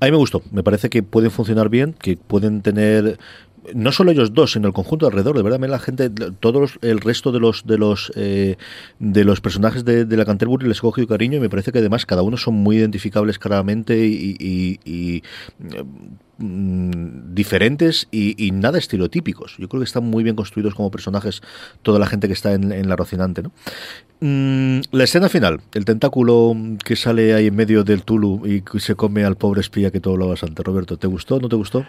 [0.00, 0.42] A mí me gustó.
[0.50, 3.16] Me parece que pueden funcionar bien, que pueden tener
[3.74, 5.36] no solo ellos dos, sino el conjunto alrededor.
[5.36, 8.56] De verdad, la gente, todos el resto de los de los eh,
[8.98, 12.22] de los personajes de, la Canterbury les cogido cariño y me parece que además cada
[12.22, 15.22] uno son muy identificables claramente y,
[16.38, 19.56] eh, mm, diferentes y, y nada estereotípicos.
[19.58, 21.42] Yo creo que están muy bien construidos como personajes
[21.82, 23.52] toda la gente que está en, en la Rocinante, ¿no?
[24.20, 28.80] Mm, la escena final, el tentáculo que sale ahí en medio del Tulu y que
[28.80, 30.62] se come al pobre espía que todo lo bastante.
[30.62, 31.38] Roberto, ¿te gustó?
[31.38, 31.84] ¿No te gustó?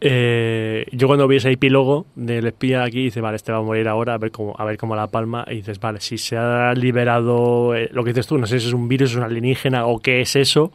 [0.00, 3.88] Eh, yo cuando vi ese epílogo del espía aquí, dice, vale, este va a morir
[3.88, 6.72] ahora, a ver cómo, a ver cómo la palma, y dices, vale, si se ha
[6.74, 9.86] liberado eh, lo que dices tú, no sé si es un virus, es un alienígena
[9.86, 10.72] o qué es eso,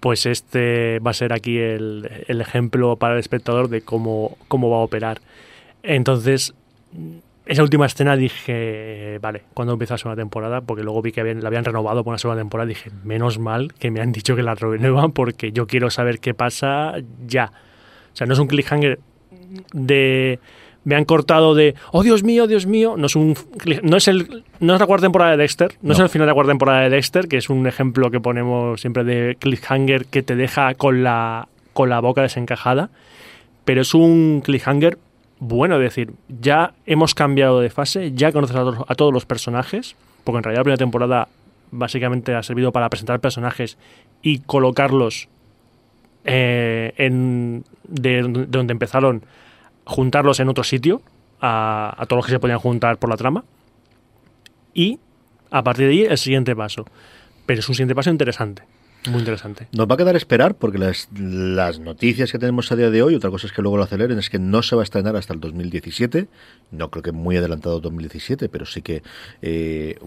[0.00, 4.70] pues este va a ser aquí el, el ejemplo para el espectador de cómo, cómo
[4.70, 5.20] va a operar.
[5.82, 6.54] Entonces,
[7.46, 10.60] esa última escena dije, vale, cuando empieza la segunda temporada?
[10.60, 13.72] Porque luego vi que habían- la habían renovado por una segunda temporada, dije, menos mal
[13.74, 16.94] que me han dicho que la renuevan porque yo quiero saber qué pasa
[17.26, 17.52] ya.
[18.12, 18.98] O sea, no es un cliffhanger
[19.72, 20.38] de
[20.84, 22.94] me han cortado de oh Dios mío, Dios mío.
[22.96, 23.34] No es un
[23.82, 26.30] no es el no es la cuarta temporada de Dexter, no, es el final de
[26.30, 30.22] la cuarta temporada de Dexter, que es un ejemplo que ponemos siempre de cliffhanger que
[30.22, 32.90] te deja con la con la boca desencajada,
[33.64, 34.98] pero es un cliffhanger
[35.42, 39.24] bueno, es decir, ya hemos cambiado de fase, ya conoces a, todos- a todos los
[39.24, 41.28] personajes, porque en realidad la primera temporada
[41.70, 43.78] básicamente ha servido para presentar personajes
[44.22, 45.28] y colocarlos
[46.24, 49.22] eh, en, de, de donde empezaron,
[49.90, 51.02] juntarlos en otro sitio,
[51.40, 53.44] a, todos los que se podían juntar por la trama,
[54.72, 55.00] y
[55.50, 56.86] a partir de ahí el siguiente paso.
[57.44, 58.62] Pero es un siguiente paso interesante,
[59.08, 59.66] muy interesante.
[59.72, 63.14] Nos va a quedar esperar porque las, las noticias que tenemos a día de hoy,
[63.14, 65.32] otra cosa es que luego lo aceleren, es que no se va a estrenar hasta
[65.32, 66.28] el 2017.
[66.70, 69.02] No creo que muy adelantado 2017, pero sí que
[69.40, 69.98] eh,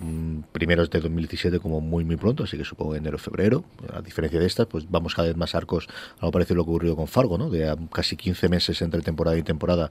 [0.52, 3.64] primeros de 2017 como muy muy pronto, así que supongo enero febrero.
[3.94, 5.88] A diferencia de estas, pues vamos cada vez más arcos,
[6.20, 7.50] algo parecido a lo que ocurrió con Fargo, ¿no?
[7.50, 9.90] De a casi 15 meses entre temporada y temporada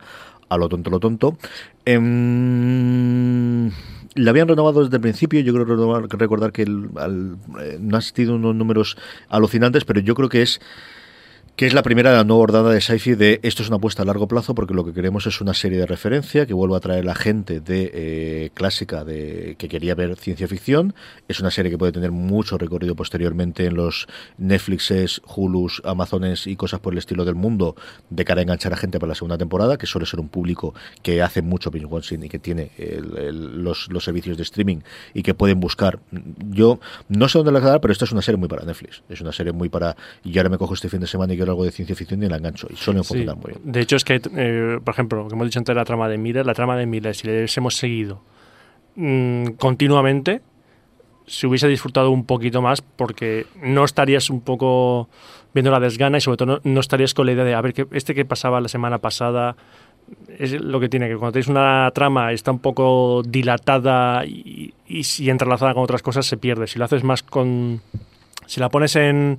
[0.49, 1.37] a lo tonto, lo tonto.
[1.85, 3.71] Em,
[4.15, 5.41] la habían renovado desde el principio.
[5.41, 8.97] Yo creo renovar- recordar que el- al- eh, no ha sido unos números
[9.29, 10.61] alucinantes, pero yo creo que es
[11.57, 14.03] que es la primera de la nueva ordada de sci de esto es una apuesta
[14.03, 16.81] a largo plazo porque lo que queremos es una serie de referencia que vuelva a
[16.81, 20.95] traer a la gente de eh, clásica de que quería ver ciencia ficción.
[21.29, 24.07] Es una serie que puede tener mucho recorrido posteriormente en los
[24.39, 27.77] Netflixes, Hulus, Amazones y cosas por el estilo del mundo
[28.09, 30.75] de cara a enganchar a gente para la segunda temporada, que suele ser un público
[31.03, 32.71] que hace mucho binge watching y que tiene
[33.31, 34.79] los, los, servicios de streaming
[35.13, 35.99] y que pueden buscar.
[36.49, 39.03] Yo no sé dónde la dar, pero esta es una serie muy para Netflix.
[39.11, 39.97] Es una serie muy para.
[40.25, 42.37] Y ahora me cojo este fin de semana y algo de ciencia ficción y la
[42.37, 42.67] engancho.
[42.71, 43.61] Y suelen funcionar muy bien.
[43.65, 46.47] De hecho, es que, eh, por ejemplo, que hemos dicho antes la trama de Miller,
[46.47, 48.21] la trama de Miller, si le hemos seguido
[48.97, 50.43] mm, continuamente,
[51.27, 55.09] se hubiese disfrutado un poquito más porque no estarías un poco
[55.55, 57.87] viendo la desgana y sobre todo no, estarías con la idea de, a ver, que
[57.93, 59.57] este que pasaba la semana pasada
[60.39, 65.05] es lo que tiene que cuando tenéis una trama está un poco dilatada y, y
[65.05, 66.67] si entrelazada con otras cosas se pierde.
[66.67, 67.81] Si lo haces más con...
[68.47, 69.39] Si la pones en,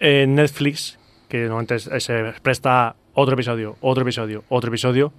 [0.00, 0.98] en Netflix,
[1.28, 5.12] que normalmente se presta otro episodio, otro episodio, otro episodio,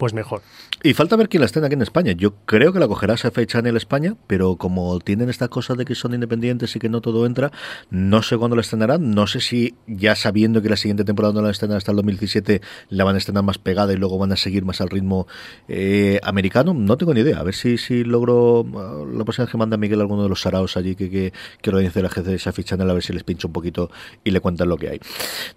[0.00, 0.40] pues mejor.
[0.82, 2.12] Y falta ver quién la estrena aquí en España.
[2.12, 5.94] Yo creo que la cogerá Sci-Fi Channel España, pero como tienen esta cosa de que
[5.94, 7.52] son independientes y que no todo entra,
[7.90, 9.10] no sé cuándo la estrenarán.
[9.10, 12.62] No sé si ya sabiendo que la siguiente temporada no la estrenan hasta el 2017,
[12.88, 15.26] la van a estrenar más pegada y luego van a seguir más al ritmo
[15.68, 16.72] eh, americano.
[16.72, 17.38] No tengo ni idea.
[17.38, 20.40] A ver si, si logro uh, la próxima vez que manda Miguel alguno de los
[20.40, 23.22] saraos allí que, que, que organice la agencia de Sci-Fi Channel, a ver si les
[23.22, 23.90] pincho un poquito
[24.24, 25.00] y le cuentan lo que hay.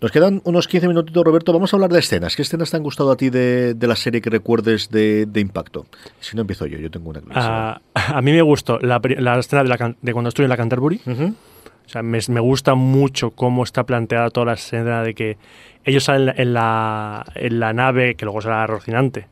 [0.02, 1.54] Nos quedan unos 15 minutitos, Roberto.
[1.54, 2.36] Vamos a hablar de escenas.
[2.36, 5.86] ¿Qué escenas te han gustado a ti de, de la serie que recuerdes de, impacto?
[6.20, 9.00] Si no empiezo yo, yo tengo una ah, a mí me gustó la,
[9.38, 9.64] escena
[10.02, 11.02] de, cuando estoy en la Canterbury.
[11.06, 15.38] O sea, me, gusta mucho cómo está planteada toda la escena de que
[15.86, 19.28] ellos salen en la, en la nave, que luego será Rocinante,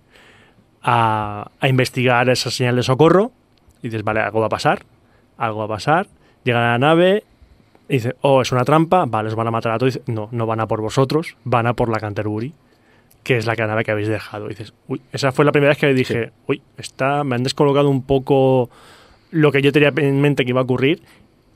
[0.81, 3.31] a, a investigar esa señal de socorro.
[3.81, 4.83] Y dices, vale, algo va a pasar,
[5.37, 6.07] algo va a pasar.
[6.43, 7.23] Llegan a la nave
[7.89, 9.99] y dice, oh, es una trampa, vale, os van a matar a todos.
[10.05, 12.53] no, no van a por vosotros, van a por la Canterbury
[13.23, 14.47] que es la nave que habéis dejado.
[14.47, 17.89] Y dices, uy, esa fue la primera vez que dije, uy, está, me han descolocado
[17.89, 18.69] un poco
[19.29, 21.01] lo que yo tenía en mente que iba a ocurrir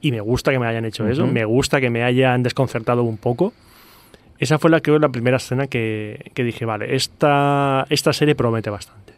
[0.02, 3.18] y me gusta que me hayan hecho eso, me gusta que me hayan desconcertado un
[3.18, 3.54] poco.
[4.38, 8.70] Esa fue la, que la primera escena que, que dije, vale, esta, esta serie promete
[8.70, 9.15] bastante.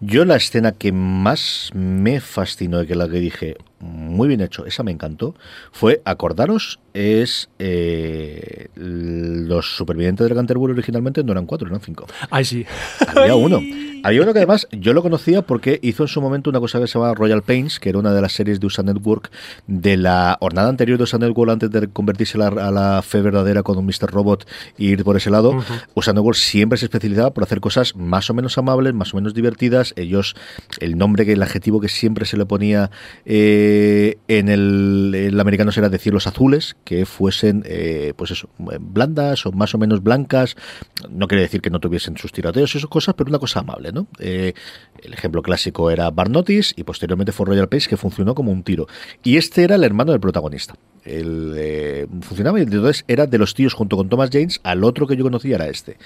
[0.00, 4.66] Yo la escena que más me fascinó y que la que dije, muy bien hecho,
[4.66, 5.34] esa me encantó,
[5.72, 12.06] fue, acordaros, es eh, los supervivientes del Canterbury originalmente no eran cuatro, eran cinco.
[12.30, 12.66] Ay, sí.
[13.14, 13.60] Había uno.
[14.04, 16.86] Había uno que además yo lo conocía porque hizo en su momento una cosa que
[16.86, 19.30] se llama Royal Pains, que era una de las series de USA Network
[19.66, 23.78] de la jornada anterior de USA Network antes de convertirse a la, fe verdadera con
[23.78, 24.10] un Mr.
[24.10, 24.46] Robot
[24.76, 25.58] y ir por ese lado.
[25.94, 29.32] USA Network siempre se especializaba por hacer cosas más o menos amables, más o menos
[29.32, 29.94] divertidas.
[29.96, 30.36] Ellos,
[30.80, 32.90] el nombre, que el adjetivo que siempre se le ponía
[33.24, 39.52] eh, en el, americano era decir los azules, que fuesen, eh, pues eso, blandas o
[39.52, 40.56] más o menos blancas.
[41.08, 43.93] No quiere decir que no tuviesen sus tiroteos y esas cosas, pero una cosa amable.
[44.18, 44.54] Eh,
[45.02, 48.86] el ejemplo clásico era Barnotis y posteriormente fue Royal Pace, que funcionó como un tiro.
[49.22, 50.74] Y este era el hermano del protagonista.
[51.04, 55.06] El, eh, funcionaba y entonces era de los tíos junto con Thomas James, al otro
[55.06, 55.98] que yo conocía era este.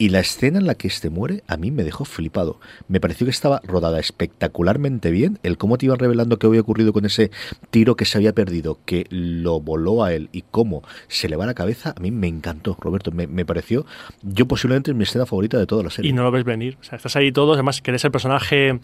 [0.00, 2.60] Y la escena en la que este muere a mí me dejó flipado.
[2.86, 5.40] Me pareció que estaba rodada espectacularmente bien.
[5.42, 7.32] El cómo te iban revelando qué había ocurrido con ese
[7.70, 11.46] tiro que se había perdido, que lo voló a él y cómo se le va
[11.46, 13.10] la cabeza, a mí me encantó, Roberto.
[13.10, 13.86] Me, pareció,
[14.22, 16.10] yo posiblemente mi escena favorita de toda la serie.
[16.10, 16.76] Y no lo ves venir.
[16.80, 18.78] O sea, estás ahí todos, además que eres el personaje...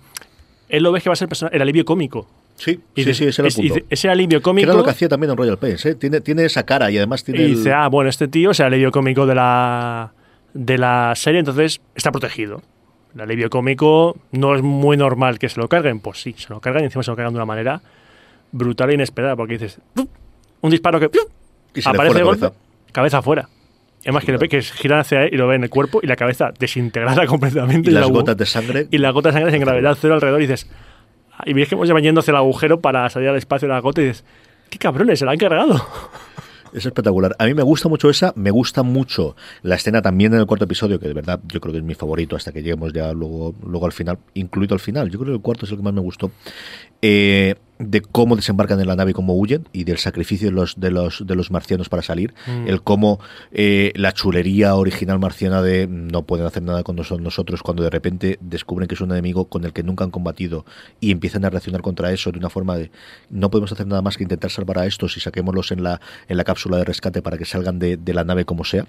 [0.69, 2.27] Él lo ves que va a ser el, alivio cómico.
[2.57, 3.87] Sí, sí, sí, ese era el punto.
[3.89, 4.67] ese alivio cómico.
[4.67, 5.95] era lo que hacía también en Royal Pains, ¿eh?
[5.95, 7.43] tiene, tiene esa cara y además tiene.
[7.43, 10.13] Y dice, ah, bueno, este tío es el alivio cómico de la
[10.55, 12.63] de la serie, entonces está protegido.
[13.15, 16.61] El alivio cómico no es muy normal que se lo carguen, pues sí, se lo
[16.61, 17.83] cargan y encima se lo cargan de una manera
[18.51, 19.79] brutal e inesperada, porque dices,
[20.61, 21.11] un disparo que
[21.85, 22.51] aparece de golpe,
[22.93, 23.49] cabeza afuera.
[24.03, 26.07] Es más que, le, que giran hacia él y lo ve en el cuerpo y
[26.07, 27.91] la cabeza desintegrada completamente.
[27.91, 28.87] Y, las gotas de sangre.
[28.91, 30.69] Y las gotas de sangre en gravedad cero alrededor y dices,
[31.47, 34.03] y ves que hemos yendo hacia el agujero para salir al espacio de la gota
[34.03, 34.25] y dices,
[34.71, 35.75] qué cabrones, se la han cargado.
[36.75, 37.37] Es espectacular.
[37.39, 40.65] A mí me gusta mucho esa, me gusta mucho la escena también en el cuarto
[40.65, 43.55] episodio, que de verdad yo creo que es mi favorito hasta que lleguemos ya luego,
[43.65, 45.09] luego al final, incluido al final.
[45.09, 46.33] Yo creo que el cuarto es el que más me gustó.
[47.01, 50.79] Eh, de cómo desembarcan en la nave y cómo huyen y del sacrificio de los
[50.79, 52.69] de los de los marcianos para salir mm.
[52.69, 53.19] el cómo
[53.53, 58.39] eh, la chulería original marciana de no pueden hacer nada con nosotros cuando de repente
[58.41, 60.65] descubren que es un enemigo con el que nunca han combatido
[61.01, 62.91] y empiezan a reaccionar contra eso de una forma de
[63.31, 66.37] no podemos hacer nada más que intentar salvar a estos y saquémoslos en la en
[66.37, 68.87] la cápsula de rescate para que salgan de, de la nave como sea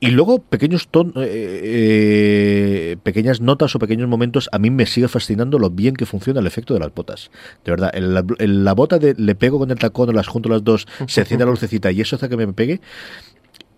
[0.00, 5.08] Y luego pequeños ton, eh, eh, pequeñas notas o pequeños momentos, a mí me sigue
[5.08, 7.30] fascinando lo bien que funciona el efecto de las botas.
[7.64, 10.86] De verdad, en la, bota de le pego con el tacón las junto las dos,
[11.06, 12.80] se enciende la lucecita y eso hace que me pegue.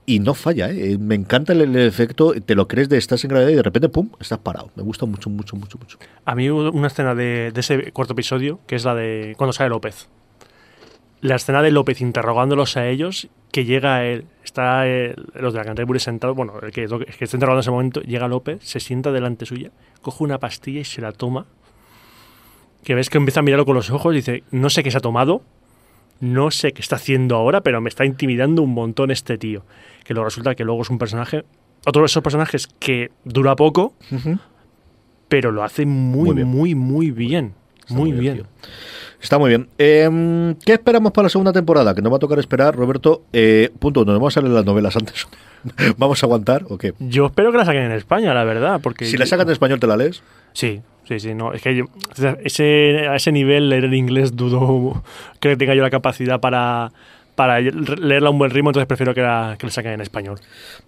[0.05, 0.99] Y no falla, ¿eh?
[0.99, 3.89] me encanta el, el efecto, te lo crees de estás en gravedad y de repente,
[3.89, 4.71] pum, estás parado.
[4.75, 5.99] Me gusta mucho, mucho, mucho, mucho.
[6.25, 9.53] A mí hubo una escena de, de ese cuarto episodio, que es la de cuando
[9.53, 10.09] sale López.
[11.23, 15.65] La escena de López interrogándolos a ellos, que llega él, está el- los de la
[15.65, 18.81] Canterbury sentados, bueno, el que, el que está interrogando en ese momento, llega López, se
[18.81, 19.71] sienta delante suya,
[20.03, 21.47] coge una pastilla y se la toma.
[22.85, 24.99] Que ves que empieza a mirarlo con los ojos y dice, no sé qué se
[24.99, 25.43] ha tomado,
[26.21, 29.63] no sé qué está haciendo ahora, pero me está intimidando un montón este tío.
[30.05, 31.45] Que luego resulta que luego es un personaje,
[31.87, 33.95] otro de esos personajes que dura poco,
[35.29, 36.79] pero lo hace muy, Muy muy, bien.
[36.79, 37.55] muy bien.
[37.81, 38.35] Está muy muy bien.
[38.35, 38.47] bien,
[39.21, 39.69] Está muy bien.
[39.79, 41.95] Eh, ¿Qué esperamos para la segunda temporada?
[41.95, 43.23] Que nos va a tocar esperar, Roberto.
[43.33, 45.27] Eh, punto uno, ¿nos vamos a leer las novelas antes?
[45.99, 46.95] ¿Vamos a aguantar o qué?
[47.01, 49.05] Yo espero que la saquen en España, la verdad, porque...
[49.05, 50.23] Si la sacan en español, ¿te la lees?
[50.55, 51.85] Sí, sí, sí, no, es que yo-
[52.43, 55.03] ese, a ese nivel leer en inglés dudo
[55.41, 56.91] que tenga yo la capacidad para,
[57.41, 60.39] para leerla a un buen ritmo, entonces prefiero que la, que la saquen en español.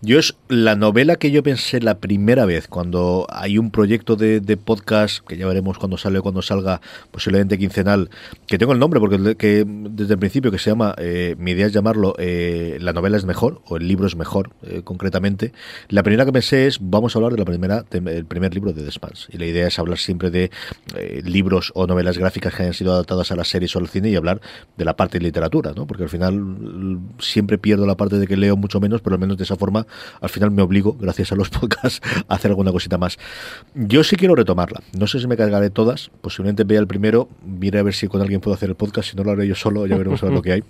[0.02, 4.42] Yo es la novela que yo pensé la primera vez cuando hay un proyecto de,
[4.62, 8.10] podcast que ya veremos cuando sale o cuando salga, posiblemente quincenal,
[8.46, 11.72] que tengo el nombre porque desde el principio que se llama, eh, mi idea es
[11.72, 15.54] llamarlo eh, La novela es mejor o el libro es mejor, eh, concretamente.
[15.88, 18.82] La primera que pensé es vamos a hablar de la primera el primer libro de
[18.82, 18.92] The
[19.30, 20.50] y la idea es hablar siempre de
[20.96, 24.10] eh, libros o novelas gráficas que hayan sido adaptadas a las series o al cine
[24.10, 24.40] y hablar
[24.76, 25.86] de la parte de literatura, ¿no?
[25.86, 26.41] Porque al final
[27.18, 29.86] siempre pierdo la parte de que leo mucho menos, pero al menos de esa forma
[30.20, 33.18] al final me obligo, gracias a los podcasts, a hacer alguna cosita más.
[33.74, 34.82] Yo sí quiero retomarla.
[34.98, 36.10] No sé si me cargaré todas.
[36.20, 39.10] Posiblemente vea el primero, mire a ver si con alguien puedo hacer el podcast.
[39.10, 40.64] Si no lo haré yo solo, ya veremos a ver lo que hay.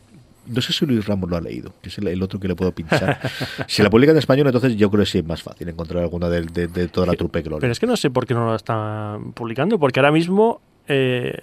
[0.45, 2.57] No sé si Luis Ramos lo ha leído, que es el, el otro que le
[2.57, 3.21] puedo pinchar.
[3.69, 6.29] si la publica en español, entonces yo creo que sí es más fácil encontrar alguna
[6.29, 7.61] de, de- de toda la trupe que lo lee.
[7.61, 10.61] Pero es que no sé por qué no lo están publicando, porque ahora mismo...
[10.89, 11.39] eh,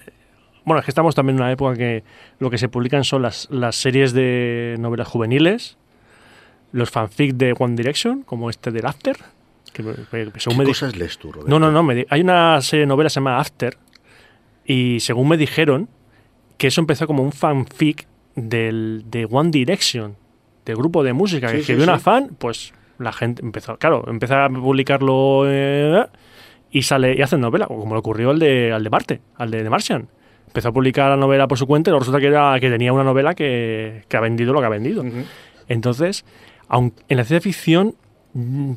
[0.66, 2.04] bueno, es que estamos también en una época que
[2.40, 5.78] lo que se publican son las, las series de novelas juveniles,
[6.72, 9.18] los fanfic de One Direction, como este del After,
[9.74, 11.50] que, que ¿Qué me cosas lees tú, Roberto?
[11.50, 11.84] No, no, no.
[11.84, 13.78] me hay una serie de novelas que se llama After.
[14.66, 15.90] Y según me dijeron,
[16.58, 20.16] que eso empezó como un fanfic del, de One Direction,
[20.66, 22.04] del grupo de música, Sí, que sí, escribió una sí.
[22.04, 26.06] fan, pues la gente empezó, claro, empezó a publicarlo eh,
[26.72, 29.64] y sale y hacen novela, como le ocurrió al de, al de Marte, al de
[29.64, 30.10] The Martian.
[30.50, 32.92] Empezó a publicar la novela por su cuenta y luego resulta que, era, que tenía
[32.92, 35.04] una novela que, que ha vendido lo que ha vendido.
[35.68, 36.26] Entonces,
[36.68, 37.96] aun- en la ciencia ficción
[38.34, 38.74] mm,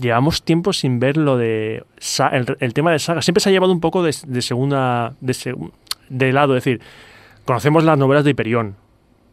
[0.00, 1.84] llevamos tiempo sin ver lo de
[2.32, 3.22] el, el tema de saga.
[3.22, 5.70] Siempre se ha llevado un poco de, de segunda de, seg-
[6.10, 6.80] de lado, es decir,
[7.46, 8.76] conocemos las novelas de Hiperión.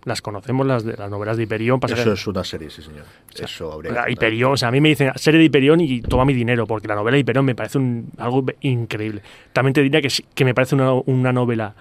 [0.06, 1.80] Las conocemos las de las novelas de Hiperión.
[1.80, 3.06] pasa Eso que- es una serie, sí, señor.
[3.38, 5.80] Eso habría o sea, que Hiperión, o sea, a mí me dicen serie de Hiperión
[5.80, 9.22] y toma mi dinero, porque la novela de Hiperión me parece un- algo increíble.
[9.54, 11.74] También te diría que, sí- que me parece una, una novela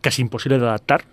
[0.00, 1.04] casi imposible de adaptar,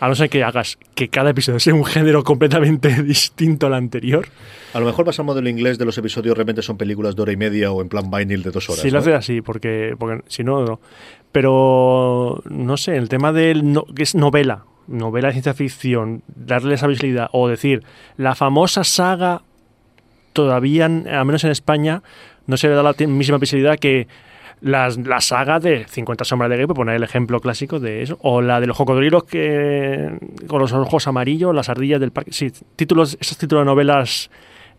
[0.00, 4.26] a no ser que hagas que cada episodio sea un género completamente distinto al anterior.
[4.74, 7.32] A lo mejor vas al modelo inglés de los episodios, realmente son películas de hora
[7.32, 8.84] y media o en plan vinil de dos horas.
[8.84, 8.98] Lo ¿no?
[8.98, 10.80] haces así, porque, porque si no, no.
[11.30, 16.74] Pero, no sé, el tema del no- que es novela, novela de ciencia ficción, darle
[16.74, 17.82] esa visibilidad, o decir,
[18.16, 19.42] la famosa saga,
[20.32, 22.02] todavía, al menos en España,
[22.46, 24.08] no se le da la misma visibilidad que
[24.60, 28.18] las- la saga de 50 sombras de Grey, por poner el ejemplo clásico de eso,
[28.22, 32.52] o la de los cocodrilos que con los ojos amarillos, las ardillas del parque, sí,
[32.76, 34.30] títulos, esos títulos de novelas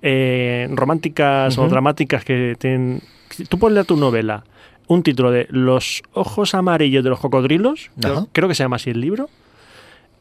[0.01, 3.01] eh, románticas o dramáticas que tienen...
[3.49, 4.43] Tú puedes leer tu novela,
[4.87, 7.89] un título de Los ojos amarillos de los cocodrilos,
[8.33, 9.29] creo que se llama así el libro,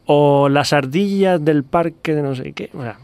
[0.07, 2.99] o Las ardillas del parque de no sé qué, o sea,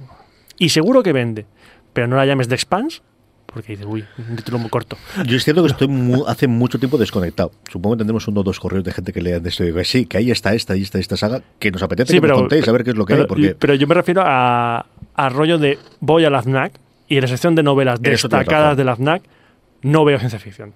[0.58, 1.46] y seguro que vende,
[1.92, 3.00] pero no la llames The Expanse,
[3.46, 4.96] porque dices, uy, un título muy corto.
[5.26, 7.50] Yo es cierto que estoy mu- hace mucho tiempo desconectado.
[7.70, 9.82] Supongo que tendremos uno o dos correos de gente que lean de esto y digo,
[9.84, 12.20] sí, que ahí está esta y esta y esta saga, que nos apetece Sí, que
[12.20, 13.94] pero- nos contéis, a ver qué es lo que pero, hay, porque pero yo me
[13.94, 14.84] refiero a,
[15.14, 16.72] a rollo de voy a la FNAC
[17.08, 19.22] y en la sección de novelas destacadas de la FNAC
[19.82, 20.74] no veo ciencia ficción.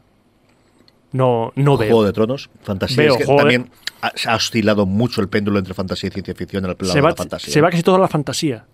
[1.13, 1.89] No, no veo.
[1.89, 2.97] Juego de Tronos, fantasía.
[2.97, 6.65] Veo es que de- también ha, oscilado mucho el péndulo entre fantasía y ciencia ficción
[6.65, 7.53] en el se de la fantasía.
[7.53, 8.65] se va casi toda la fantasía.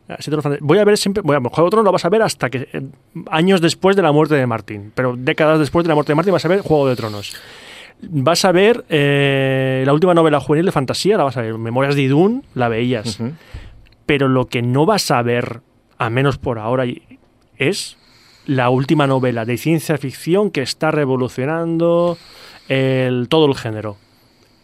[0.61, 2.69] Voy a ver siempre, voy a Juego de Tronos lo vas a ver hasta que
[2.73, 2.83] eh,
[3.31, 6.33] años después de la muerte de Martín, pero décadas después de la muerte de Martín
[6.33, 7.35] vas a ver Juego de Tronos.
[8.01, 11.59] Vas a ver eh, la última novela juvenil de fantasía, la vas a ver.
[11.59, 13.19] Memorias de Idún, la veías.
[14.07, 15.61] Pero lo que no vas a ver,
[15.99, 16.85] a menos por ahora,
[17.57, 17.98] es
[18.49, 22.17] la última novela de ciencia ficción que está revolucionando
[22.69, 23.99] el, todo el género.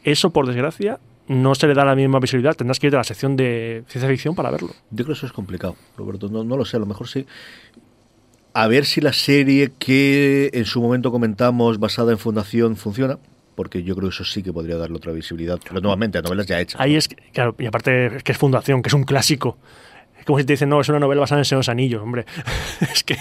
[0.05, 2.57] Eso, por desgracia, no se le da la misma visibilidad.
[2.57, 4.71] Tendrás que ir a la sección de ciencia ficción para verlo.
[4.91, 6.31] Yo creo que eso es complicado, Roberto.
[6.31, 7.27] No, no lo sé, a lo mejor sí.
[8.55, 13.19] a ver si la serie que en su momento comentamos basada en Fundación funciona
[13.55, 16.47] porque yo creo que eso sí que podría darle otra visibilidad, pero nuevamente a novelas
[16.47, 16.81] ya hechas.
[16.81, 19.59] Ahí es, claro, y aparte que es Fundación, que es un clásico
[20.25, 22.25] como si te dicen, no, es una novela basada en Señor Anillos, hombre.
[22.81, 23.17] es que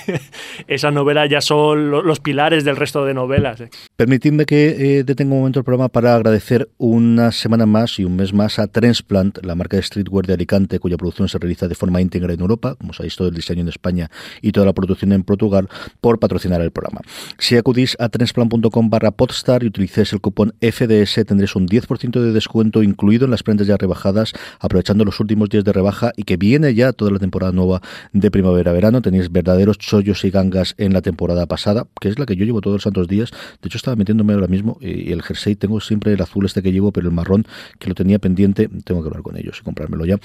[0.68, 3.62] esa novela ya son los pilares del resto de novelas.
[3.62, 3.70] Eh.
[3.96, 8.16] Permitidme que eh, detenga un momento el programa para agradecer una semana más y un
[8.16, 11.76] mes más a Transplant, la marca de streetwear de Alicante, cuya producción se realiza de
[11.76, 14.10] forma íntegra en Europa, como sabéis, todo el diseño en España
[14.42, 15.70] y toda la producción en Portugal,
[16.02, 17.02] por patrocinar el programa.
[17.38, 22.32] Si acudís a transplant.com barra podstar y utilicéis el cupón FDS, tendréis un 10% de
[22.32, 26.38] descuento incluido en las prendas ya rebajadas, aprovechando los últimos días de rebaja y que
[26.38, 27.82] viene ya toda la temporada nueva
[28.12, 29.02] de primavera-verano.
[29.02, 32.62] Tenéis verdaderos chollos y gangas en la temporada pasada, que es la que yo llevo
[32.62, 33.32] todos los santos días.
[33.62, 36.72] De hecho, estaba metiéndome ahora mismo y el jersey tengo siempre el azul este que
[36.72, 37.46] llevo, pero el marrón
[37.80, 40.18] que lo tenía pendiente, tengo que hablar con ellos y comprármelo ya.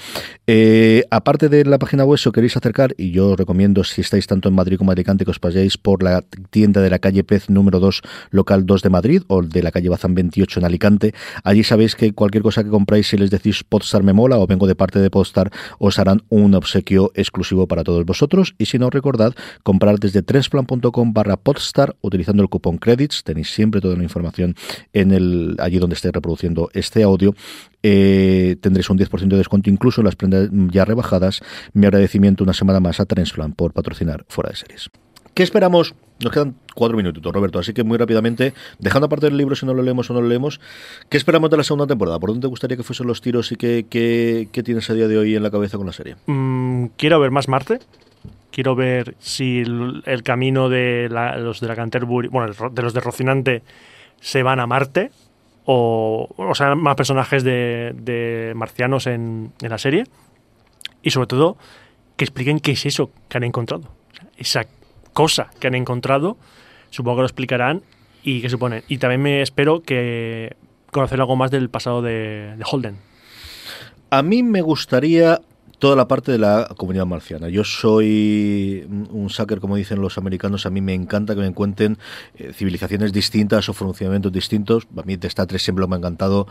[0.47, 4.01] Eh, aparte de la página web, si os queréis acercar, y yo os recomiendo, si
[4.01, 6.99] estáis tanto en Madrid como en Alicante, que os paséis por la tienda de la
[6.99, 8.01] calle Pez número 2,
[8.31, 11.13] local 2 de Madrid, o de la calle Bazán 28 en Alicante.
[11.43, 14.67] Allí sabéis que cualquier cosa que compráis, si les decís Podstar me mola o vengo
[14.67, 18.55] de parte de Podstar, os harán una obsequio exclusivo para todos vosotros.
[18.57, 19.33] Y si no, recordad
[19.63, 23.23] comprar desde trensplan.com barra podstar utilizando el cupón credits.
[23.23, 24.55] Tenéis siempre toda la información
[24.93, 27.33] en el allí donde esté reproduciendo este audio.
[27.81, 31.41] Eh, tendréis un 10% de descuento incluso en las prendas ya rebajadas.
[31.73, 34.89] Mi agradecimiento una semana más a Transplan por patrocinar Fuera de Series.
[35.33, 35.95] ¿Qué esperamos?
[36.23, 39.73] Nos quedan cuatro minutos, Roberto, así que muy rápidamente, dejando aparte del libro si no
[39.73, 40.59] lo leemos o no lo leemos,
[41.07, 42.19] ¿qué esperamos de la segunda temporada?
[42.19, 45.17] ¿Por dónde te gustaría que fuesen los tiros y qué, qué, tienes a día de
[45.17, 46.17] hoy en la cabeza con la serie?
[46.25, 47.79] Mm, quiero ver más Marte.
[48.51, 53.61] Quiero ver si el, camino de los de la Canterbury, bueno, de los de Rocinante
[54.19, 55.11] se van a Marte
[55.65, 60.03] o, o sea, más personajes de, marcianos en, en, la serie
[61.03, 61.57] y sobre todo
[62.17, 63.83] que expliquen qué es eso que han encontrado.
[64.35, 64.65] esa
[65.13, 66.37] cosa que han encontrado,
[66.89, 67.83] supongo que lo explicarán
[68.23, 68.83] y qué suponen.
[68.87, 70.55] Y también me espero que
[70.91, 72.97] conocer algo más del pasado de, de Holden.
[74.09, 75.41] A mí me gustaría
[75.79, 77.47] toda la parte de la comunidad marciana.
[77.47, 81.97] Yo soy un sucker, como dicen los americanos, a mí me encanta que me cuenten
[82.35, 84.87] eh, civilizaciones distintas o funcionamientos distintos.
[84.97, 86.47] A mí de Star Trek siempre me ha encantado.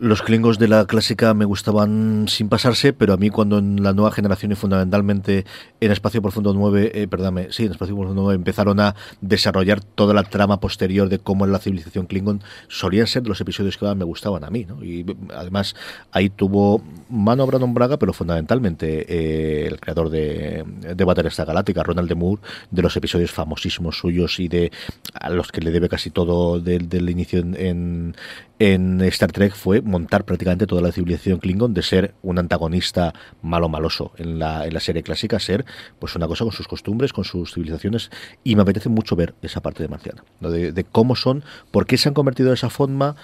[0.00, 3.92] Los klingos de la clásica me gustaban sin pasarse, pero a mí cuando en la
[3.92, 5.44] nueva generación y fundamentalmente
[5.80, 10.14] en Espacio Profundo 9, eh, perdóname, sí, en Espacio Profundo 9 empezaron a desarrollar toda
[10.14, 14.04] la trama posterior de cómo es la civilización klingon, solían ser los episodios que me
[14.04, 14.82] gustaban a mí, ¿no?
[14.84, 15.76] Y además
[16.10, 21.82] ahí tuvo mano Brandon Braga, pero fundamentalmente fundamentalmente eh, el creador de, de Battlestar Galáctica,
[21.82, 22.40] Ronald de Moore,
[22.70, 24.72] de los episodios famosísimos suyos y de
[25.12, 28.14] a los que le debe casi todo del, inicio en,
[28.58, 33.68] en Star Trek fue montar prácticamente toda la civilización Klingon de ser un antagonista malo
[33.68, 35.64] maloso en la, en la serie clásica, ser
[35.98, 38.10] pues una cosa con sus costumbres, con sus civilizaciones.
[38.44, 42.08] Y me apetece mucho ver esa parte de Marciana, de, cómo son, por qué se
[42.08, 43.16] han convertido de esa forma,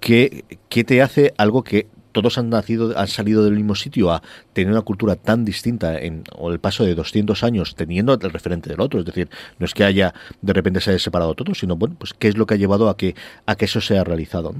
[0.00, 4.72] qué te hace algo que todos han nacido, han salido del mismo sitio a tener
[4.72, 8.80] una cultura tan distinta en o el paso de 200 años teniendo el referente del
[8.80, 9.00] otro.
[9.00, 12.14] Es decir, no es que haya de repente se haya separado todo, sino bueno, pues
[12.14, 13.14] qué es lo que ha llevado a que,
[13.46, 14.54] a que eso sea realizado.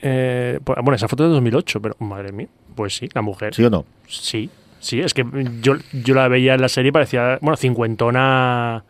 [0.02, 2.48] Eh, pues, bueno, esa foto es de 2008, pero madre mía.
[2.76, 3.54] Pues sí, la mujer.
[3.54, 3.86] ¿Sí o no?
[4.08, 5.26] Sí, sí, es que
[5.62, 8.84] yo, yo la veía en la serie y parecía, bueno, cincuentona.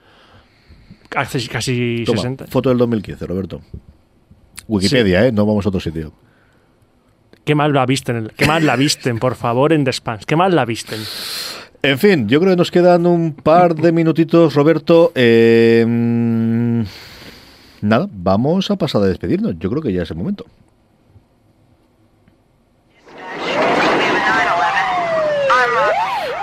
[1.10, 2.48] Casi, casi Toma, 60.
[2.48, 3.62] foto del 2015, Roberto.
[4.68, 5.32] Wikipedia, ¿eh?
[5.32, 6.12] No vamos a otro sitio.
[7.44, 8.32] ¿Qué más la visten?
[8.36, 10.26] ¿Qué más la visten, por favor, en The Spans?
[10.26, 11.00] ¿Qué más la visten?
[11.84, 15.12] En fin, yo creo que nos quedan un par de minutitos, Roberto.
[15.14, 15.86] Eh,
[17.82, 19.60] nada, vamos a pasar a despedirnos.
[19.60, 20.46] Yo creo que ya es el momento.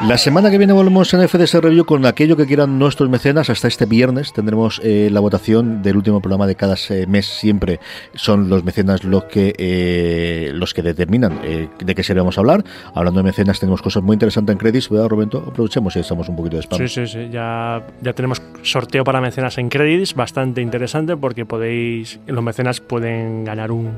[0.08, 3.48] La semana que viene volvemos en FDS Review con aquello que quieran nuestros mecenas.
[3.50, 7.26] Hasta este viernes tendremos eh, la votación del último programa de cada se- mes.
[7.26, 7.78] Siempre
[8.14, 12.40] son los mecenas los que eh, los que determinan eh, de qué serie vamos a
[12.40, 12.64] hablar.
[12.94, 14.88] Hablando de mecenas, tenemos cosas muy interesantes en Credits.
[14.90, 15.44] ¿Verdad, Roberto?
[15.46, 16.78] Aprovechemos y echamos un poquito de spam.
[16.80, 17.28] Sí, sí, sí.
[17.30, 23.44] Ya, ya tenemos sorteo para mecenas en credits, bastante interesante porque podéis, los mecenas pueden
[23.44, 23.92] ganar un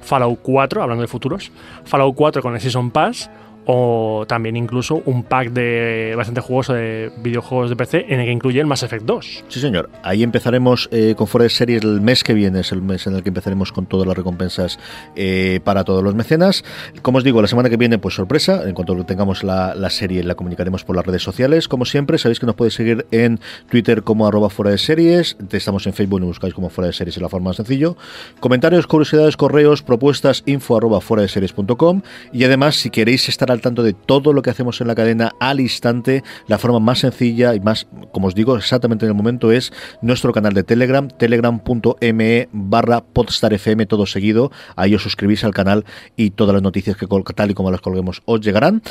[0.00, 1.50] Fallout 4, hablando de futuros,
[1.84, 3.28] Fallout 4 con el Season Pass
[3.70, 8.32] o también incluso un pack de bastante jugoso de videojuegos de PC en el que
[8.32, 9.44] incluye el Mass Effect 2.
[9.48, 9.90] Sí, señor.
[10.02, 13.14] Ahí empezaremos eh, con fuera de series el mes que viene, es el mes en
[13.14, 14.78] el que empezaremos con todas las recompensas
[15.16, 16.64] eh, para todos los mecenas.
[17.02, 20.24] Como os digo, la semana que viene, pues sorpresa, en cuanto tengamos la, la serie
[20.24, 21.68] la comunicaremos por las redes sociales.
[21.68, 23.38] Como siempre, sabéis que nos podéis seguir en
[23.68, 27.16] Twitter como arroba fuera de series, estamos en Facebook y buscáis como fuera de series,
[27.16, 27.98] es la forma más sencillo.
[28.40, 32.00] Comentarios, curiosidades, correos, propuestas, info arroba fuera de series.com
[32.32, 35.32] y además, si queréis estar al tanto de todo lo que hacemos en la cadena
[35.40, 39.52] al instante, la forma más sencilla y más, como os digo, exactamente en el momento
[39.52, 44.50] es nuestro canal de Telegram, telegram.me barra podstarfm, todo seguido.
[44.76, 45.84] Ahí os suscribís al canal
[46.16, 48.82] y todas las noticias que tal y como las colguemos os llegarán.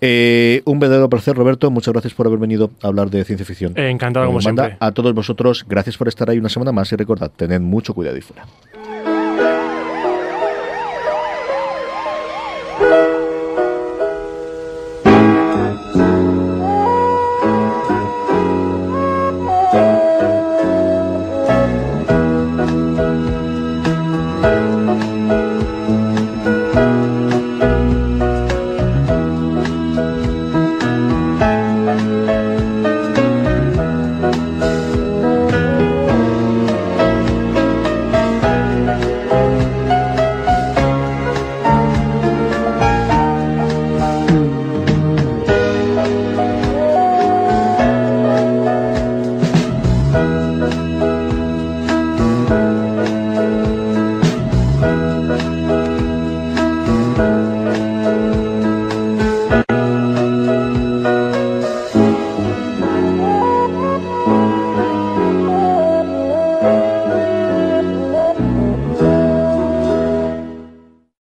[0.00, 1.70] Eh, un verdadero placer, Roberto.
[1.70, 3.72] Muchas gracias por haber venido a hablar de ciencia ficción.
[3.76, 4.86] Eh, encantado, como Manda siempre.
[4.86, 8.16] A todos vosotros, gracias por estar ahí una semana más y recordad, tened mucho cuidado
[8.16, 8.46] y fuera.